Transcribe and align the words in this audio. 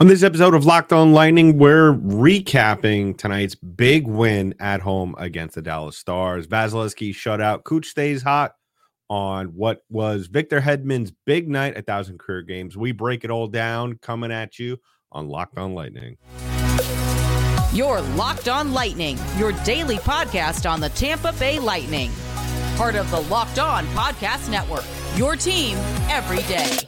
On 0.00 0.06
this 0.06 0.22
episode 0.22 0.54
of 0.54 0.64
Locked 0.64 0.92
On 0.92 1.12
Lightning, 1.12 1.58
we're 1.58 1.92
recapping 1.92 3.18
tonight's 3.18 3.56
big 3.56 4.06
win 4.06 4.54
at 4.60 4.80
home 4.80 5.16
against 5.18 5.56
the 5.56 5.62
Dallas 5.62 5.98
Stars. 5.98 6.46
Vasilevskiy 6.46 7.10
shutout. 7.10 7.64
Cooch 7.64 7.86
stays 7.86 8.22
hot 8.22 8.52
on 9.10 9.46
what 9.46 9.82
was 9.90 10.28
Victor 10.28 10.60
Hedman's 10.60 11.12
big 11.26 11.48
night 11.48 11.74
at 11.74 11.84
Thousand 11.84 12.20
Career 12.20 12.42
Games. 12.42 12.76
We 12.76 12.92
break 12.92 13.24
it 13.24 13.32
all 13.32 13.48
down 13.48 13.98
coming 14.00 14.30
at 14.30 14.56
you 14.60 14.78
on 15.10 15.26
Locked 15.26 15.58
On 15.58 15.74
Lightning. 15.74 16.16
Your 17.72 18.00
Locked 18.00 18.48
On 18.48 18.72
Lightning, 18.72 19.18
your 19.36 19.50
daily 19.64 19.96
podcast 19.96 20.70
on 20.70 20.78
the 20.78 20.90
Tampa 20.90 21.32
Bay 21.40 21.58
Lightning. 21.58 22.12
Part 22.76 22.94
of 22.94 23.10
the 23.10 23.22
Locked 23.22 23.58
On 23.58 23.84
Podcast 23.86 24.48
Network, 24.48 24.84
your 25.16 25.34
team 25.34 25.76
every 26.08 26.44
day. 26.44 26.78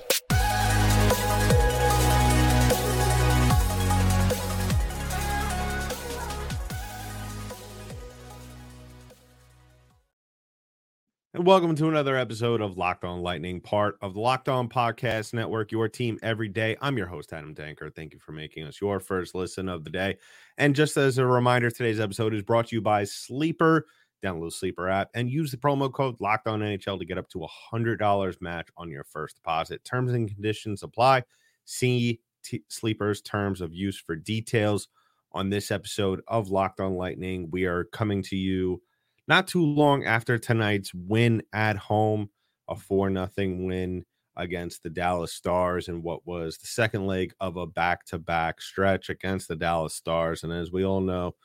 And 11.32 11.46
welcome 11.46 11.76
to 11.76 11.86
another 11.86 12.16
episode 12.16 12.61
of 12.61 12.76
Locked 12.76 13.04
On 13.04 13.22
Lightning, 13.22 13.61
part 13.61 13.96
of 14.02 14.14
the 14.14 14.20
Locked 14.20 14.48
On 14.48 14.68
Podcast 14.68 15.32
Network, 15.32 15.70
your 15.70 15.89
team 15.89 16.18
every 16.25 16.48
day. 16.48 16.76
I'm 16.80 16.98
your 16.98 17.06
host, 17.06 17.32
Adam 17.32 17.54
Danker. 17.54 17.94
Thank 17.94 18.12
you 18.12 18.18
for 18.18 18.32
making 18.32 18.64
us 18.64 18.80
your 18.80 18.98
first 18.98 19.32
listen 19.36 19.68
of 19.68 19.84
the 19.84 19.90
day. 19.90 20.16
And 20.58 20.75
just 20.75 20.96
as 20.96 21.18
a 21.18 21.25
reminder, 21.25 21.70
today's 21.70 22.00
episode 22.00 22.34
is 22.34 22.43
brought 22.43 22.66
to 22.68 22.75
you 22.75 22.82
by 22.82 23.04
Sleeper. 23.04 23.86
Download 24.25 24.48
the 24.48 24.50
Sleeper 24.50 24.89
app 24.89 25.11
and 25.14 25.30
use 25.30 25.53
the 25.53 25.56
promo 25.56 25.93
code 25.93 26.20
Locked 26.20 26.48
On 26.48 26.58
NHL 26.58 26.98
to 26.98 27.04
get 27.04 27.16
up 27.16 27.29
to 27.29 27.44
a 27.44 27.48
$100 27.72 28.40
match 28.40 28.68
on 28.76 28.90
your 28.90 29.04
first 29.04 29.36
deposit. 29.36 29.84
Terms 29.84 30.12
and 30.12 30.28
conditions 30.28 30.82
apply. 30.82 31.22
See 31.64 32.20
T- 32.42 32.64
Sleeper's 32.67 33.20
terms 33.20 33.61
of 33.61 33.72
use 33.72 34.00
for 34.00 34.17
details 34.17 34.89
on 35.31 35.48
this 35.48 35.70
episode 35.70 36.22
of 36.27 36.50
Locked 36.50 36.81
On 36.81 36.97
Lightning. 36.97 37.48
We 37.53 37.67
are 37.67 37.84
coming 37.84 38.20
to 38.25 38.37
you 38.37 38.83
not 39.31 39.47
too 39.47 39.64
long 39.64 40.05
after 40.05 40.39
tonight's 40.39 40.92
win 40.92 41.41
at 41.53 41.77
home, 41.77 42.28
a 42.69 42.75
4 42.75 43.09
nothing 43.11 43.64
win 43.64 44.05
against 44.37 44.83
the 44.83 44.91
Dallas 44.91 45.33
Stars 45.33 45.87
and 45.87 46.03
what 46.03 46.27
was 46.27 46.59
the 46.59 46.67
second 46.67 47.06
leg 47.06 47.33
of 47.41 47.56
a 47.56 47.67
back-to-back 47.67 48.61
stretch 48.61 49.09
against 49.09 49.47
the 49.47 49.55
Dallas 49.55 49.95
Stars. 49.95 50.42
And 50.42 50.53
as 50.53 50.72
we 50.72 50.84
all 50.84 51.00
know 51.00 51.37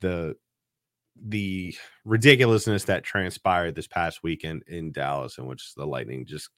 the 0.00 0.34
the 1.28 1.74
ridiculousness 2.04 2.84
that 2.84 3.04
transpired 3.04 3.74
this 3.74 3.86
past 3.86 4.22
weekend 4.22 4.62
in 4.66 4.92
Dallas 4.92 5.36
in 5.36 5.46
which 5.46 5.74
the 5.74 5.86
Lightning 5.86 6.24
just 6.24 6.48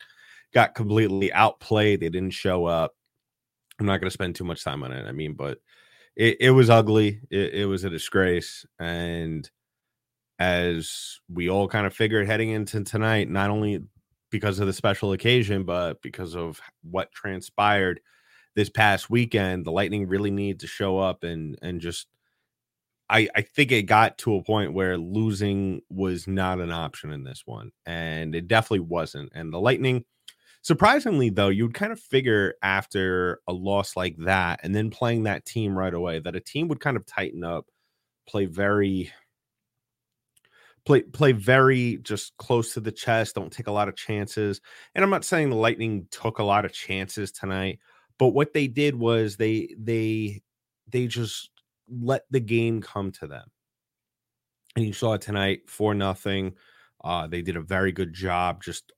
got 0.54 0.74
completely 0.74 1.32
outplayed 1.32 2.00
they 2.00 2.08
didn't 2.08 2.30
show 2.30 2.66
up. 2.66 2.92
I'm 3.80 3.86
not 3.86 4.00
going 4.00 4.08
to 4.08 4.14
spend 4.14 4.34
too 4.36 4.44
much 4.44 4.64
time 4.64 4.82
on 4.82 4.92
it 4.92 5.06
I 5.06 5.12
mean 5.12 5.34
but 5.34 5.58
it, 6.16 6.38
it 6.40 6.50
was 6.50 6.70
ugly 6.70 7.20
it, 7.30 7.54
it 7.54 7.66
was 7.66 7.84
a 7.84 7.90
disgrace. 7.90 8.66
And 8.80 9.48
as 10.38 11.20
we 11.28 11.48
all 11.48 11.68
kind 11.68 11.86
of 11.86 11.94
figured 11.94 12.26
heading 12.26 12.50
into 12.50 12.82
tonight, 12.84 13.28
not 13.28 13.50
only 13.50 13.82
because 14.30 14.58
of 14.60 14.66
the 14.66 14.72
special 14.72 15.12
occasion, 15.12 15.64
but 15.64 16.00
because 16.02 16.36
of 16.36 16.60
what 16.82 17.12
transpired 17.12 18.00
this 18.54 18.68
past 18.70 19.10
weekend, 19.10 19.64
the 19.64 19.72
Lightning 19.72 20.06
really 20.08 20.30
need 20.30 20.60
to 20.60 20.66
show 20.66 20.98
up 20.98 21.24
and 21.24 21.58
and 21.62 21.80
just 21.80 22.08
I 23.10 23.28
I 23.34 23.42
think 23.42 23.72
it 23.72 23.82
got 23.84 24.18
to 24.18 24.36
a 24.36 24.42
point 24.42 24.74
where 24.74 24.98
losing 24.98 25.80
was 25.88 26.26
not 26.26 26.60
an 26.60 26.72
option 26.72 27.10
in 27.12 27.24
this 27.24 27.42
one, 27.46 27.72
and 27.86 28.34
it 28.34 28.48
definitely 28.48 28.80
wasn't. 28.80 29.32
And 29.34 29.52
the 29.52 29.60
Lightning, 29.60 30.04
surprisingly 30.62 31.30
though, 31.30 31.48
you'd 31.48 31.74
kind 31.74 31.92
of 31.92 32.00
figure 32.00 32.54
after 32.62 33.40
a 33.48 33.52
loss 33.52 33.96
like 33.96 34.16
that, 34.18 34.60
and 34.62 34.74
then 34.74 34.90
playing 34.90 35.24
that 35.24 35.46
team 35.46 35.76
right 35.76 35.94
away, 35.94 36.18
that 36.20 36.36
a 36.36 36.40
team 36.40 36.68
would 36.68 36.80
kind 36.80 36.96
of 36.96 37.06
tighten 37.06 37.44
up, 37.44 37.66
play 38.28 38.46
very 38.46 39.12
play 40.88 41.02
play 41.02 41.32
very 41.32 41.98
just 41.98 42.34
close 42.38 42.72
to 42.72 42.80
the 42.80 42.90
chest, 42.90 43.34
don't 43.34 43.52
take 43.52 43.66
a 43.66 43.72
lot 43.72 43.88
of 43.88 43.94
chances. 43.94 44.62
And 44.94 45.04
I'm 45.04 45.10
not 45.10 45.24
saying 45.24 45.50
the 45.50 45.56
Lightning 45.56 46.08
took 46.10 46.38
a 46.38 46.44
lot 46.44 46.64
of 46.64 46.72
chances 46.72 47.30
tonight, 47.30 47.78
but 48.18 48.28
what 48.28 48.54
they 48.54 48.68
did 48.68 48.94
was 48.94 49.36
they 49.36 49.68
they 49.78 50.40
they 50.90 51.06
just 51.06 51.50
let 51.90 52.22
the 52.30 52.40
game 52.40 52.80
come 52.80 53.12
to 53.12 53.26
them. 53.26 53.46
And 54.76 54.86
you 54.86 54.94
saw 54.94 55.12
it 55.12 55.20
tonight 55.20 55.60
for 55.66 55.94
nothing. 55.94 56.54
Uh, 57.04 57.26
they 57.26 57.42
did 57.42 57.56
a 57.56 57.60
very 57.60 57.92
good 57.92 58.14
job 58.14 58.62
just 58.62 58.90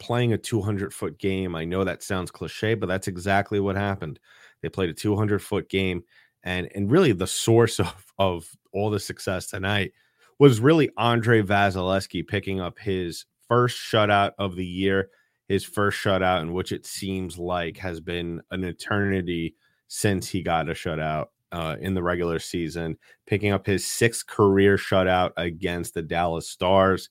playing 0.00 0.32
a 0.32 0.38
200 0.38 0.92
foot 0.92 1.16
game. 1.16 1.54
I 1.54 1.64
know 1.64 1.84
that 1.84 2.02
sounds 2.02 2.32
cliche, 2.32 2.74
but 2.74 2.86
that's 2.86 3.06
exactly 3.06 3.60
what 3.60 3.76
happened. 3.76 4.18
They 4.62 4.68
played 4.68 4.90
a 4.90 4.94
200 4.94 5.38
foot 5.38 5.68
game, 5.68 6.02
and 6.42 6.68
and 6.74 6.90
really 6.90 7.12
the 7.12 7.28
source 7.28 7.78
of 7.78 8.12
of 8.18 8.48
all 8.72 8.90
the 8.90 8.98
success 8.98 9.46
tonight 9.46 9.92
was 10.40 10.58
really 10.58 10.88
Andrei 10.96 11.42
Vasilevskiy 11.42 12.26
picking 12.26 12.60
up 12.60 12.78
his 12.78 13.26
first 13.46 13.76
shutout 13.76 14.32
of 14.38 14.56
the 14.56 14.64
year, 14.64 15.10
his 15.48 15.64
first 15.64 16.02
shutout, 16.02 16.40
in 16.40 16.54
which 16.54 16.72
it 16.72 16.86
seems 16.86 17.38
like 17.38 17.76
has 17.76 18.00
been 18.00 18.40
an 18.50 18.64
eternity 18.64 19.54
since 19.86 20.28
he 20.28 20.42
got 20.42 20.70
a 20.70 20.72
shutout 20.72 21.26
uh, 21.52 21.76
in 21.78 21.92
the 21.92 22.02
regular 22.02 22.38
season, 22.38 22.96
picking 23.26 23.52
up 23.52 23.66
his 23.66 23.84
sixth 23.86 24.26
career 24.26 24.78
shutout 24.78 25.32
against 25.36 25.92
the 25.92 26.00
Dallas 26.00 26.48
Stars. 26.48 27.10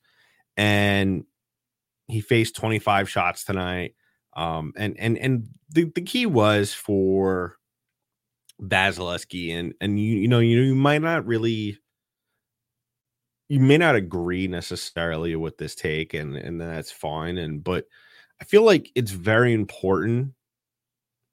And 0.58 1.24
he 2.08 2.22
faced 2.22 2.56
25 2.56 3.08
shots 3.08 3.44
tonight. 3.44 3.94
Um, 4.36 4.74
and 4.76 4.98
and 4.98 5.18
and 5.20 5.48
the, 5.70 5.92
the 5.94 6.02
key 6.02 6.26
was 6.26 6.74
for 6.74 7.58
Vasilevskiy, 8.60 9.54
and 9.54 9.74
and 9.82 10.00
you 10.00 10.18
you 10.18 10.28
know 10.28 10.40
you, 10.40 10.62
you 10.62 10.76
might 10.76 11.02
not 11.02 11.26
really 11.26 11.78
you 13.50 13.60
may 13.60 13.78
not 13.78 13.96
agree 13.96 14.48
necessarily 14.48 15.36
with 15.36 15.58
this 15.58 15.76
take 15.76 16.14
and 16.14 16.38
and 16.38 16.62
that's 16.62 16.92
fine 16.92 17.38
and 17.38 17.64
but 17.64 17.86
i 18.40 18.46
feel 18.46 18.64
like 18.64 18.90
it's 18.96 19.12
very 19.12 19.54
important 19.54 20.34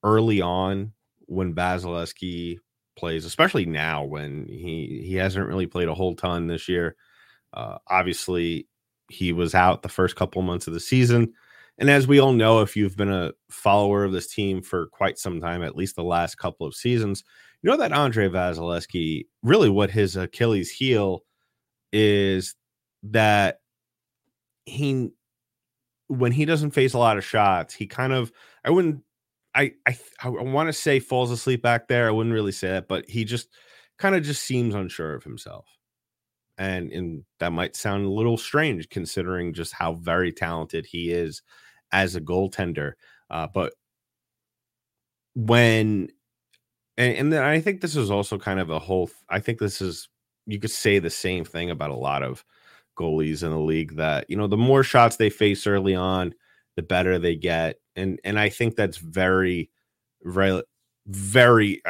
early 0.03 0.41
on 0.41 0.93
when 1.27 1.55
Vasilevskiy 1.55 2.59
plays 2.97 3.25
especially 3.25 3.67
now 3.67 4.05
when 4.05 4.47
he 4.49 5.03
he 5.05 5.15
hasn't 5.15 5.47
really 5.47 5.67
played 5.67 5.89
a 5.89 5.95
whole 5.95 6.15
ton 6.15 6.47
this 6.47 6.69
year. 6.69 6.97
Uh, 7.53 7.79
obviously 7.89 8.67
he 9.11 9.33
was 9.33 9.55
out 9.55 9.83
the 9.83 9.89
first 9.89 10.17
couple 10.17 10.43
months 10.43 10.67
of 10.67 10.75
the 10.75 10.81
season 10.81 11.33
and 11.79 11.91
as 11.91 12.07
we 12.07 12.19
all 12.19 12.33
know 12.33 12.61
if 12.61 12.77
you've 12.77 12.97
been 12.97 13.13
a 13.13 13.33
follower 13.51 14.05
of 14.05 14.13
this 14.13 14.27
team 14.27 14.61
for 14.63 14.87
quite 14.87 15.19
some 15.19 15.41
time 15.41 15.63
at 15.63 15.77
least 15.77 15.97
the 15.97 16.03
last 16.03 16.37
couple 16.37 16.67
of 16.67 16.75
seasons 16.75 17.23
you 17.63 17.71
know 17.71 17.77
that 17.77 17.93
Andrei 17.93 18.29
Vasilevskiy 18.29 19.27
really 19.43 19.71
what 19.71 19.91
his 19.91 20.17
Achilles 20.17 20.71
heel 20.71 21.23
is 21.93 22.55
that 23.05 23.61
he 24.65 25.11
when 26.09 26.33
he 26.33 26.45
doesn't 26.45 26.71
face 26.71 26.95
a 26.95 26.99
lot 26.99 27.19
of 27.19 27.25
shots, 27.25 27.75
he 27.75 27.87
kind 27.87 28.13
of 28.13 28.33
I 28.65 28.71
wouldn't 28.71 29.03
I 29.55 29.73
I 29.87 29.97
I 30.23 30.29
want 30.29 30.69
to 30.69 30.73
say 30.73 31.01
falls 31.01 31.31
asleep 31.31 31.63
back 31.63 31.89
there. 31.89 32.09
I 32.09 32.13
wouldn't 32.13 32.35
really 32.35 32.53
say 32.53 32.69
that, 32.69 32.89
but 32.89 33.09
he 33.09 33.25
just 33.25 33.49
kind 33.99 34.15
of 34.15 34.23
just 34.23 34.43
seems 34.43 34.75
unsure 34.75 35.15
of 35.15 35.25
himself. 35.25 35.67
And 36.59 36.91
and 36.93 37.25
that 37.41 37.53
might 37.53 37.77
sound 37.77 38.07
a 38.07 38.11
little 38.11 38.37
strange 38.37 38.89
considering 38.89 39.55
just 39.55 39.73
how 39.73 39.95
very 39.95 40.33
talented 40.33 40.87
he 40.87 41.11
is 41.11 41.43
as 41.93 42.17
a 42.17 42.21
goaltender. 42.21 42.93
Uh, 43.31 43.47
but 43.53 43.73
when 45.35 46.09
and, 46.97 47.17
and 47.17 47.33
then 47.33 47.43
I 47.43 47.61
think 47.61 47.81
this 47.81 47.97
is 47.97 48.11
also 48.11 48.39
kind 48.39 48.61
of 48.61 48.71
a 48.71 48.79
whole 48.79 49.11
I 49.29 49.41
think 49.41 49.59
this 49.59 49.81
is 49.81 50.09
you 50.47 50.59
could 50.59 50.71
say 50.71 50.99
the 50.99 51.11
same 51.11 51.45
thing 51.45 51.71
about 51.71 51.91
a 51.91 51.97
lot 51.97 52.23
of 52.23 52.45
goalies 52.99 53.43
in 53.43 53.51
the 53.51 53.59
league 53.59 53.97
that 53.97 54.25
you 54.29 54.37
know 54.37 54.47
the 54.47 54.57
more 54.57 54.83
shots 54.83 55.17
they 55.17 55.31
face 55.31 55.67
early 55.67 55.95
on 55.95 56.35
the 56.77 56.83
better 56.83 57.19
they 57.19 57.37
get 57.37 57.77
and 57.95 58.19
and 58.25 58.39
i 58.39 58.49
think 58.49 58.75
that's 58.75 58.97
very 58.97 59.71
very 60.23 60.63
very 61.07 61.83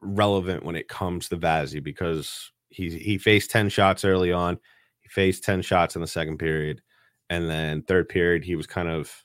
relevant 0.00 0.64
when 0.64 0.76
it 0.76 0.88
comes 0.88 1.28
to 1.28 1.36
Vazzy 1.36 1.82
because 1.82 2.50
he 2.70 2.90
he 2.90 3.18
faced 3.18 3.50
10 3.50 3.68
shots 3.68 4.04
early 4.04 4.32
on 4.32 4.58
he 5.02 5.08
faced 5.08 5.44
10 5.44 5.62
shots 5.62 5.94
in 5.94 6.00
the 6.00 6.08
second 6.08 6.38
period 6.38 6.82
and 7.30 7.48
then 7.48 7.82
third 7.82 8.08
period 8.08 8.44
he 8.44 8.56
was 8.56 8.66
kind 8.66 8.88
of 8.88 9.24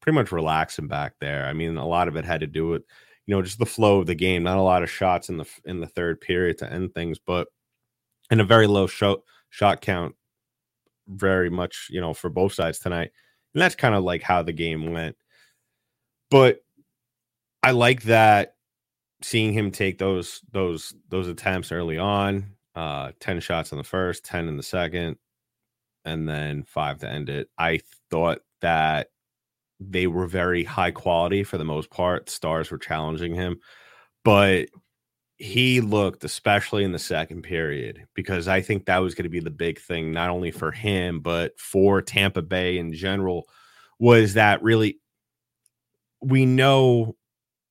pretty 0.00 0.14
much 0.14 0.32
relaxing 0.32 0.86
back 0.86 1.14
there. 1.20 1.46
I 1.46 1.54
mean 1.54 1.76
a 1.76 1.86
lot 1.86 2.08
of 2.08 2.16
it 2.16 2.24
had 2.24 2.40
to 2.40 2.46
do 2.46 2.68
with 2.68 2.82
you 3.26 3.34
know 3.34 3.42
just 3.42 3.58
the 3.58 3.66
flow 3.66 4.00
of 4.00 4.06
the 4.06 4.14
game 4.14 4.42
not 4.42 4.58
a 4.58 4.62
lot 4.62 4.82
of 4.82 4.90
shots 4.90 5.28
in 5.28 5.38
the 5.38 5.46
in 5.64 5.80
the 5.80 5.86
third 5.86 6.20
period 6.20 6.58
to 6.58 6.72
end 6.72 6.94
things 6.94 7.18
but 7.18 7.48
and 8.30 8.40
a 8.40 8.44
very 8.44 8.66
low 8.66 8.86
shot 8.86 9.20
shot 9.50 9.80
count 9.80 10.14
very 11.08 11.50
much 11.50 11.88
you 11.90 12.00
know 12.00 12.14
for 12.14 12.30
both 12.30 12.52
sides 12.52 12.78
tonight. 12.78 13.10
And 13.54 13.62
that's 13.62 13.74
kind 13.74 13.94
of 13.94 14.04
like 14.04 14.22
how 14.22 14.42
the 14.42 14.52
game 14.52 14.92
went. 14.92 15.16
But 16.30 16.60
i 17.62 17.70
like 17.70 18.02
that 18.02 18.56
seeing 19.22 19.52
him 19.54 19.70
take 19.70 19.96
those 19.98 20.42
those 20.52 20.94
those 21.08 21.28
attempts 21.28 21.72
early 21.72 21.96
on 21.96 22.44
uh 22.74 23.12
10 23.20 23.40
shots 23.40 23.72
in 23.72 23.78
the 23.78 23.84
first 23.84 24.22
10 24.24 24.48
in 24.48 24.58
the 24.58 24.62
second 24.62 25.16
and 26.04 26.28
then 26.28 26.64
5 26.64 26.98
to 26.98 27.08
end 27.08 27.28
it. 27.28 27.48
I 27.58 27.80
thought 28.10 28.40
that 28.60 29.08
they 29.80 30.06
were 30.06 30.26
very 30.26 30.64
high 30.64 30.90
quality 30.90 31.44
for 31.44 31.58
the 31.58 31.64
most 31.64 31.90
part. 31.90 32.30
Stars 32.30 32.70
were 32.70 32.78
challenging 32.78 33.34
him. 33.34 33.60
But 34.24 34.68
he 35.36 35.80
looked, 35.80 36.24
especially 36.24 36.84
in 36.84 36.92
the 36.92 36.98
second 36.98 37.42
period, 37.42 38.06
because 38.14 38.46
I 38.46 38.60
think 38.60 38.86
that 38.86 38.98
was 38.98 39.14
going 39.14 39.24
to 39.24 39.30
be 39.30 39.40
the 39.40 39.50
big 39.50 39.80
thing, 39.80 40.12
not 40.12 40.30
only 40.30 40.50
for 40.50 40.70
him, 40.70 41.20
but 41.20 41.58
for 41.58 42.00
Tampa 42.00 42.42
Bay 42.42 42.78
in 42.78 42.92
general, 42.92 43.48
was 43.98 44.34
that 44.34 44.62
really 44.62 45.00
we 46.20 46.46
know 46.46 47.16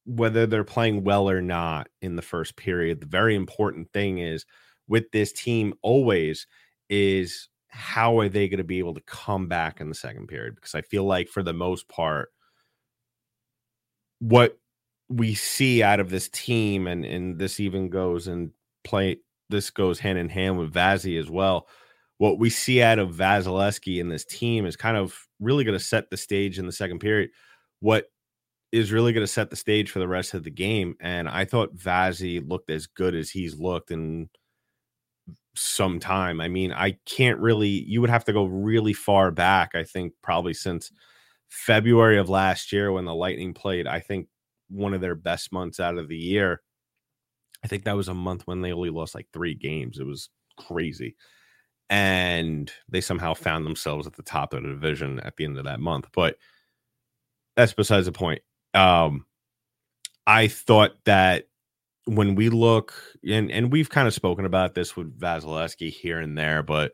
whether 0.06 0.45
they're 0.45 0.63
playing 0.63 1.04
well 1.04 1.30
or 1.30 1.42
not 1.42 1.88
in 2.01 2.15
the 2.15 2.21
first 2.21 2.56
period. 2.57 3.00
The 3.00 3.07
very 3.07 3.36
important 3.36 3.92
thing 3.94 4.19
is 4.19 4.45
with 4.88 5.10
this 5.12 5.31
team 5.31 5.74
always 5.81 6.45
is 6.89 7.48
how 7.69 8.19
are 8.19 8.30
they 8.30 8.50
going 8.50 8.57
to 8.57 8.63
be 8.63 8.80
able 8.80 8.94
to 8.94 9.01
come 9.01 9.48
back 9.48 9.80
in 9.80 9.89
the 9.89 9.95
second 9.95 10.27
period? 10.27 10.56
Because 10.56 10.75
I 10.75 10.81
feel 10.81 11.06
like 11.06 11.30
for 11.30 11.42
the 11.42 11.54
most 11.54 11.88
part, 11.88 12.30
what 14.19 14.57
we 15.15 15.36
see 15.36 15.83
out 15.83 16.00
of 16.00 16.10
this 16.10 16.30
team, 16.30 16.88
and 16.88 17.06
and 17.06 17.38
this 17.39 17.60
even 17.60 17.89
goes 17.89 18.27
and 18.27 18.51
play. 18.83 19.18
This 19.50 19.69
goes 19.69 20.00
hand 20.00 20.18
in 20.18 20.30
hand 20.30 20.57
with 20.57 20.74
Vazzy 20.74 21.19
as 21.19 21.30
well. 21.30 21.68
What 22.18 22.39
we 22.39 22.50
see 22.50 22.81
out 22.81 23.00
of 23.00 23.15
Vasilevskiy 23.15 24.00
in 24.00 24.10
this 24.10 24.25
team 24.25 24.65
is 24.65 24.75
kind 24.75 24.98
of 24.98 25.15
really 25.39 25.63
going 25.63 25.77
to 25.77 25.83
set 25.83 26.10
the 26.10 26.18
stage 26.18 26.60
in 26.60 26.65
the 26.65 26.71
second 26.71 27.00
period. 27.00 27.30
What 27.80 28.06
is 28.74 28.92
really 28.92 29.13
going 29.13 29.25
to 29.25 29.31
set 29.31 29.51
the 29.51 29.56
stage 29.56 29.92
for 29.92 30.00
the 30.00 30.07
rest 30.07 30.33
of 30.33 30.44
the 30.44 30.50
game. 30.50 30.95
And 31.00 31.30
I 31.30 31.45
thought 31.45 31.77
Vazzy 31.77 32.45
looked 32.45 32.71
as 32.71 32.88
good 32.88 33.13
as 33.13 33.30
he's 33.30 33.60
looked 33.60 33.92
in 33.92 34.31
some 35.56 36.00
time. 36.00 36.42
I 36.42 36.48
mean, 36.48 36.74
I 36.74 36.98
can't 37.06 37.39
really, 37.39 37.68
you 37.68 38.01
would 38.01 38.10
have 38.10 38.25
to 38.25 38.33
go 38.33 38.45
really 38.45 38.94
far 38.94 39.30
back, 39.30 39.75
I 39.75 39.83
think, 39.83 40.13
probably 40.24 40.56
since 40.56 40.92
February 41.50 42.18
of 42.18 42.30
last 42.30 42.71
year 42.74 42.92
when 42.92 43.06
the 43.06 43.13
Lightning 43.13 43.54
played. 43.54 43.86
I 43.86 44.00
think 44.00 44.27
one 44.74 44.94
of 44.94 45.02
their 45.02 45.16
best 45.16 45.52
months 45.52 45.80
out 45.80 45.98
of 45.98 46.08
the 46.08 46.18
year. 46.18 46.62
I 47.64 47.68
think 47.68 47.86
that 47.86 47.96
was 47.96 48.10
a 48.10 48.14
month 48.14 48.46
when 48.46 48.62
they 48.62 48.74
only 48.74 48.90
lost 48.90 49.16
like 49.16 49.28
three 49.31 49.56
games. 49.56 50.00
It 50.00 50.06
was 50.06 50.30
crazy. 50.58 51.16
And 51.90 52.72
they 52.90 53.02
somehow 53.02 53.34
found 53.34 53.66
themselves 53.66 54.08
at 54.08 54.14
the 54.14 54.24
top 54.24 54.54
of 54.54 54.64
the 54.64 54.70
division 54.70 55.20
at 55.20 55.38
the 55.38 55.46
end 55.46 55.58
of 55.58 55.66
that 55.66 55.80
month. 55.80 56.08
But 56.14 56.38
that's 57.56 57.74
besides 57.74 58.08
the 58.08 58.12
point. 58.12 58.42
Um, 58.74 59.25
I 60.25 60.48
thought 60.48 60.94
that 61.06 61.46
when 62.06 62.36
we 62.36 62.50
look 62.50 62.94
and 63.28 63.52
and 63.52 63.72
we've 63.72 63.90
kind 63.90 64.08
of 64.08 64.14
spoken 64.14 64.46
about 64.46 64.74
this 64.74 64.96
with 64.96 65.18
Vasilevskiy 65.18 65.92
here 65.92 66.20
and 66.20 66.38
there, 66.38 66.64
but 66.64 66.94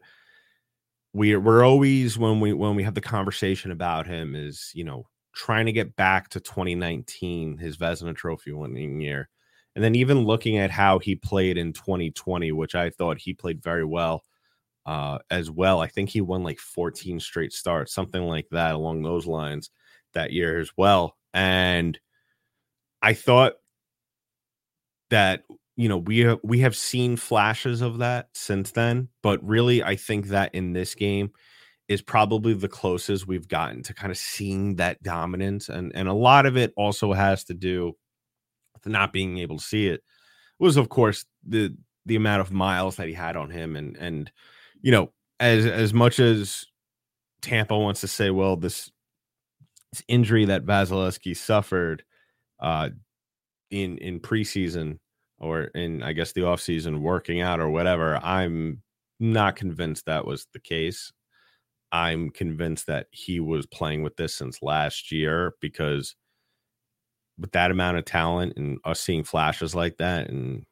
we're 1.14 1.40
we're 1.40 1.64
always 1.64 2.18
when 2.18 2.40
we 2.40 2.54
when 2.54 2.76
we 2.76 2.84
have 2.84 2.94
the 2.94 3.02
conversation 3.02 3.72
about 3.72 4.06
him 4.06 4.36
is 4.36 4.72
you 4.76 4.84
know 4.84 5.08
trying 5.34 5.66
to 5.66 5.72
get 5.72 5.96
back 5.96 6.30
to 6.30 6.40
2019, 6.40 7.58
his 7.58 7.78
Vezina 7.78 8.16
Trophy 8.16 8.52
winning 8.52 9.02
year, 9.02 9.30
and 9.76 9.84
then 9.84 9.96
even 9.96 10.26
looking 10.26 10.58
at 10.58 10.72
how 10.72 11.00
he 11.00 11.16
played 11.16 11.58
in 11.58 11.74
2020, 11.74 12.52
which 12.52 12.76
I 12.76 12.90
thought 12.90 13.20
he 13.20 13.34
played 13.34 13.62
very 13.64 13.86
well 13.86 14.24
uh, 14.86 15.20
as 15.30 15.52
well. 15.52 15.82
I 15.82 15.88
think 15.88 16.10
he 16.10 16.22
won 16.22 16.44
like 16.44 16.60
14 16.60 17.20
straight 17.20 17.54
starts, 17.54 17.94
something 17.94 18.24
like 18.24 18.48
that 18.52 18.76
along 18.76 19.04
those 19.04 19.28
lines 19.28 19.70
that 20.14 20.34
year 20.34 20.60
as 20.60 20.72
well. 20.78 21.16
And 21.34 22.00
I 23.02 23.14
thought 23.14 23.54
that 25.10 25.44
you 25.76 25.90
know 25.90 25.98
we 25.98 26.20
have, 26.20 26.40
we 26.44 26.60
have 26.60 26.76
seen 26.76 27.16
flashes 27.16 27.82
of 27.82 28.00
that 28.00 28.30
since 28.34 28.72
then, 28.72 29.10
but 29.22 29.44
really 29.48 29.84
I 29.84 29.96
think 29.96 30.28
that 30.28 30.54
in 30.56 30.74
this 30.74 30.96
game 30.96 31.32
is 31.90 32.02
probably 32.02 32.54
the 32.54 32.70
closest 32.70 33.28
we've 33.28 33.48
gotten 33.48 33.84
to 33.84 33.94
kind 33.94 34.12
of 34.12 34.18
seeing 34.18 34.76
that 34.78 35.02
dominance 35.04 35.68
and 35.68 35.92
and 35.96 36.08
a 36.08 36.14
lot 36.14 36.46
of 36.46 36.56
it 36.56 36.72
also 36.78 37.12
has 37.12 37.44
to 37.44 37.54
do 37.54 37.94
with 38.74 38.86
not 38.86 39.12
being 39.12 39.40
able 39.40 39.58
to 39.58 39.64
see 39.64 39.88
it 39.88 40.02
was 40.60 40.78
of 40.78 40.88
course 40.88 41.26
the 41.46 41.76
the 42.06 42.16
amount 42.16 42.42
of 42.42 42.52
miles 42.52 42.96
that 42.96 43.08
he 43.08 43.14
had 43.14 43.36
on 43.36 43.50
him 43.50 43.76
and 43.76 43.98
and 43.98 44.32
you 44.82 44.92
know 44.92 45.12
as 45.40 45.66
as 45.66 45.94
much 45.94 46.20
as 46.20 46.66
Tampa 47.42 47.78
wants 47.78 48.02
to 48.02 48.08
say 48.08 48.30
well 48.30 48.56
this 48.56 48.92
this 49.92 50.04
injury 50.08 50.46
that 50.46 50.66
Vasilevskiy 50.66 51.36
suffered 51.36 52.04
uh, 52.60 52.90
in 53.72 53.98
in 53.98 54.20
preseason 54.20 55.00
or 55.40 55.64
in 55.64 56.04
I 56.04 56.14
guess 56.14 56.34
the 56.34 56.42
offseason 56.42 57.00
working 57.00 57.42
out 57.42 57.60
or 57.60 57.70
whatever, 57.70 58.18
I'm 58.18 58.82
not 59.20 59.56
convinced 59.56 60.06
that 60.06 60.26
was 60.26 60.48
the 60.54 60.60
case. 60.60 61.12
I'm 61.92 62.30
convinced 62.30 62.88
that 62.88 63.08
he 63.12 63.40
was 63.40 63.66
playing 63.66 64.04
with 64.04 64.16
this 64.16 64.36
since 64.36 64.62
last 64.62 65.12
year 65.12 65.56
because 65.62 66.16
with 67.38 67.52
that 67.54 67.72
amount 67.72 67.98
of 67.98 68.06
talent 68.06 68.54
and 68.58 68.80
us 68.84 69.00
seeing 69.00 69.24
flashes 69.24 69.74
like 69.74 69.98
that 69.98 70.30
and 70.30 70.66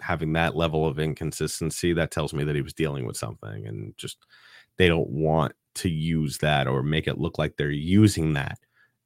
having 0.00 0.34
that 0.34 0.56
level 0.56 0.86
of 0.86 0.98
inconsistency, 0.98 1.92
that 1.94 2.10
tells 2.10 2.34
me 2.34 2.44
that 2.44 2.54
he 2.56 2.62
was 2.62 2.74
dealing 2.74 3.06
with 3.06 3.16
something 3.16 3.66
and 3.66 3.94
just 3.96 4.18
they 4.78 4.88
don't 4.88 5.08
want 5.08 5.52
to 5.76 5.88
use 5.88 6.38
that 6.38 6.66
or 6.66 6.82
make 6.82 7.06
it 7.06 7.18
look 7.18 7.38
like 7.38 7.56
they're 7.56 7.70
using 7.70 8.34
that 8.34 8.58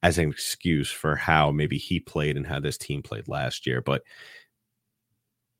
as 0.02 0.18
an 0.18 0.30
excuse 0.30 0.90
for 0.90 1.14
how 1.14 1.50
maybe 1.50 1.78
he 1.78 2.00
played 2.00 2.36
and 2.36 2.46
how 2.46 2.58
this 2.58 2.78
team 2.78 3.02
played 3.02 3.28
last 3.28 3.66
year. 3.66 3.80
But 3.80 4.02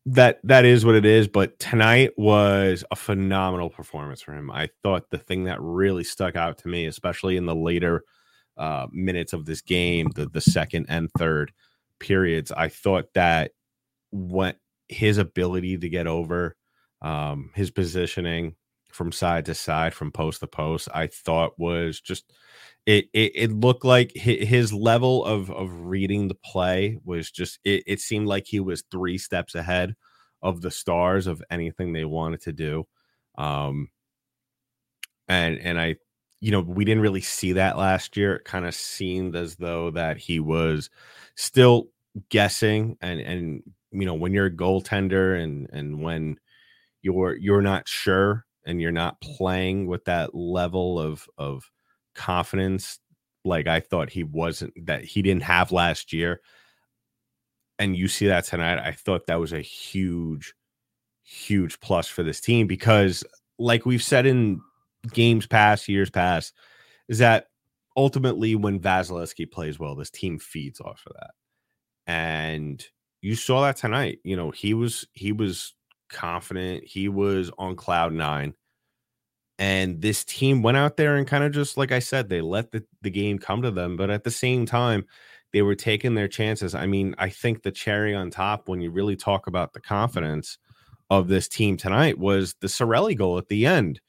that 0.06 0.40
that 0.44 0.64
is 0.64 0.84
what 0.84 0.94
it 0.94 1.04
is. 1.04 1.28
But 1.28 1.58
tonight 1.58 2.12
was 2.16 2.84
a 2.90 2.96
phenomenal 2.96 3.70
performance 3.70 4.22
for 4.22 4.32
him. 4.32 4.50
I 4.50 4.68
thought 4.82 5.10
the 5.10 5.18
thing 5.18 5.44
that 5.44 5.60
really 5.60 6.04
stuck 6.04 6.36
out 6.36 6.58
to 6.58 6.68
me, 6.68 6.86
especially 6.86 7.36
in 7.36 7.46
the 7.46 7.54
later 7.54 8.04
uh, 8.56 8.86
minutes 8.92 9.32
of 9.32 9.46
this 9.46 9.60
game, 9.60 10.10
the 10.14 10.26
the 10.26 10.40
second 10.40 10.86
and 10.88 11.10
third 11.18 11.52
periods, 11.98 12.50
I 12.52 12.68
thought 12.68 13.12
that 13.14 13.52
what 14.10 14.56
his 14.88 15.18
ability 15.18 15.78
to 15.78 15.88
get 15.88 16.06
over 16.06 16.56
um, 17.02 17.50
his 17.54 17.70
positioning, 17.70 18.56
from 18.90 19.12
side 19.12 19.46
to 19.46 19.54
side, 19.54 19.94
from 19.94 20.12
post 20.12 20.40
to 20.40 20.46
post, 20.46 20.88
I 20.92 21.06
thought 21.06 21.58
was 21.58 22.00
just 22.00 22.32
it. 22.86 23.06
It, 23.12 23.32
it 23.34 23.52
looked 23.52 23.84
like 23.84 24.12
his 24.14 24.72
level 24.72 25.24
of 25.24 25.50
of 25.50 25.70
reading 25.72 26.28
the 26.28 26.34
play 26.34 26.98
was 27.04 27.30
just. 27.30 27.58
It, 27.64 27.84
it 27.86 28.00
seemed 28.00 28.26
like 28.26 28.46
he 28.46 28.60
was 28.60 28.84
three 28.90 29.18
steps 29.18 29.54
ahead 29.54 29.96
of 30.42 30.60
the 30.60 30.70
stars 30.70 31.26
of 31.26 31.42
anything 31.50 31.92
they 31.92 32.04
wanted 32.04 32.42
to 32.42 32.52
do. 32.52 32.86
Um, 33.36 33.88
and 35.28 35.58
and 35.58 35.80
I, 35.80 35.96
you 36.40 36.50
know, 36.50 36.60
we 36.60 36.84
didn't 36.84 37.02
really 37.02 37.20
see 37.20 37.52
that 37.52 37.78
last 37.78 38.16
year. 38.16 38.36
It 38.36 38.44
kind 38.44 38.66
of 38.66 38.74
seemed 38.74 39.36
as 39.36 39.56
though 39.56 39.90
that 39.92 40.16
he 40.18 40.40
was 40.40 40.90
still 41.36 41.88
guessing 42.28 42.96
and 43.00 43.20
and 43.20 43.62
you 43.92 44.04
know 44.04 44.14
when 44.14 44.32
you're 44.32 44.46
a 44.46 44.50
goaltender 44.50 45.40
and 45.40 45.68
and 45.72 46.02
when 46.02 46.36
you're 47.02 47.36
you're 47.36 47.62
not 47.62 47.88
sure 47.88 48.44
and 48.66 48.80
you're 48.80 48.92
not 48.92 49.20
playing 49.20 49.86
with 49.86 50.04
that 50.04 50.34
level 50.34 50.98
of 51.00 51.26
of 51.38 51.70
confidence 52.14 52.98
like 53.44 53.66
I 53.66 53.80
thought 53.80 54.10
he 54.10 54.22
wasn't 54.22 54.86
that 54.86 55.04
he 55.04 55.22
didn't 55.22 55.44
have 55.44 55.72
last 55.72 56.12
year. 56.12 56.40
And 57.78 57.96
you 57.96 58.08
see 58.08 58.26
that 58.26 58.44
tonight. 58.44 58.78
I 58.78 58.92
thought 58.92 59.26
that 59.26 59.40
was 59.40 59.52
a 59.52 59.60
huge, 59.60 60.54
huge 61.22 61.80
plus 61.80 62.06
for 62.08 62.22
this 62.22 62.40
team 62.40 62.66
because, 62.66 63.24
like 63.58 63.86
we've 63.86 64.02
said 64.02 64.26
in 64.26 64.60
games 65.12 65.46
past, 65.46 65.88
years 65.88 66.10
past, 66.10 66.52
is 67.08 67.18
that 67.18 67.46
ultimately 67.96 68.54
when 68.54 68.80
Vasilevskiy 68.80 69.50
plays 69.50 69.78
well, 69.78 69.94
this 69.94 70.10
team 70.10 70.38
feeds 70.38 70.80
off 70.80 71.02
of 71.06 71.14
that. 71.14 71.30
And 72.06 72.84
you 73.22 73.34
saw 73.34 73.62
that 73.62 73.76
tonight. 73.76 74.18
You 74.24 74.36
know, 74.36 74.50
he 74.50 74.74
was 74.74 75.06
he 75.12 75.32
was 75.32 75.74
confident. 76.10 76.84
He 76.84 77.08
was 77.08 77.50
on 77.58 77.76
cloud 77.76 78.12
nine. 78.12 78.54
And 79.60 80.00
this 80.00 80.24
team 80.24 80.62
went 80.62 80.78
out 80.78 80.96
there 80.96 81.16
and 81.16 81.26
kind 81.26 81.44
of 81.44 81.52
just, 81.52 81.76
like 81.76 81.92
I 81.92 81.98
said, 81.98 82.30
they 82.30 82.40
let 82.40 82.72
the, 82.72 82.82
the 83.02 83.10
game 83.10 83.38
come 83.38 83.60
to 83.60 83.70
them. 83.70 83.94
But 83.94 84.08
at 84.08 84.24
the 84.24 84.30
same 84.30 84.64
time, 84.64 85.04
they 85.52 85.60
were 85.60 85.74
taking 85.74 86.14
their 86.14 86.28
chances. 86.28 86.74
I 86.74 86.86
mean, 86.86 87.14
I 87.18 87.28
think 87.28 87.62
the 87.62 87.70
cherry 87.70 88.14
on 88.14 88.30
top, 88.30 88.70
when 88.70 88.80
you 88.80 88.90
really 88.90 89.16
talk 89.16 89.46
about 89.46 89.74
the 89.74 89.80
confidence 89.80 90.56
of 91.10 91.28
this 91.28 91.46
team 91.46 91.76
tonight, 91.76 92.18
was 92.18 92.54
the 92.62 92.68
Cirelli 92.68 93.14
goal 93.14 93.36
at 93.36 93.48
the 93.48 93.66
end. 93.66 94.00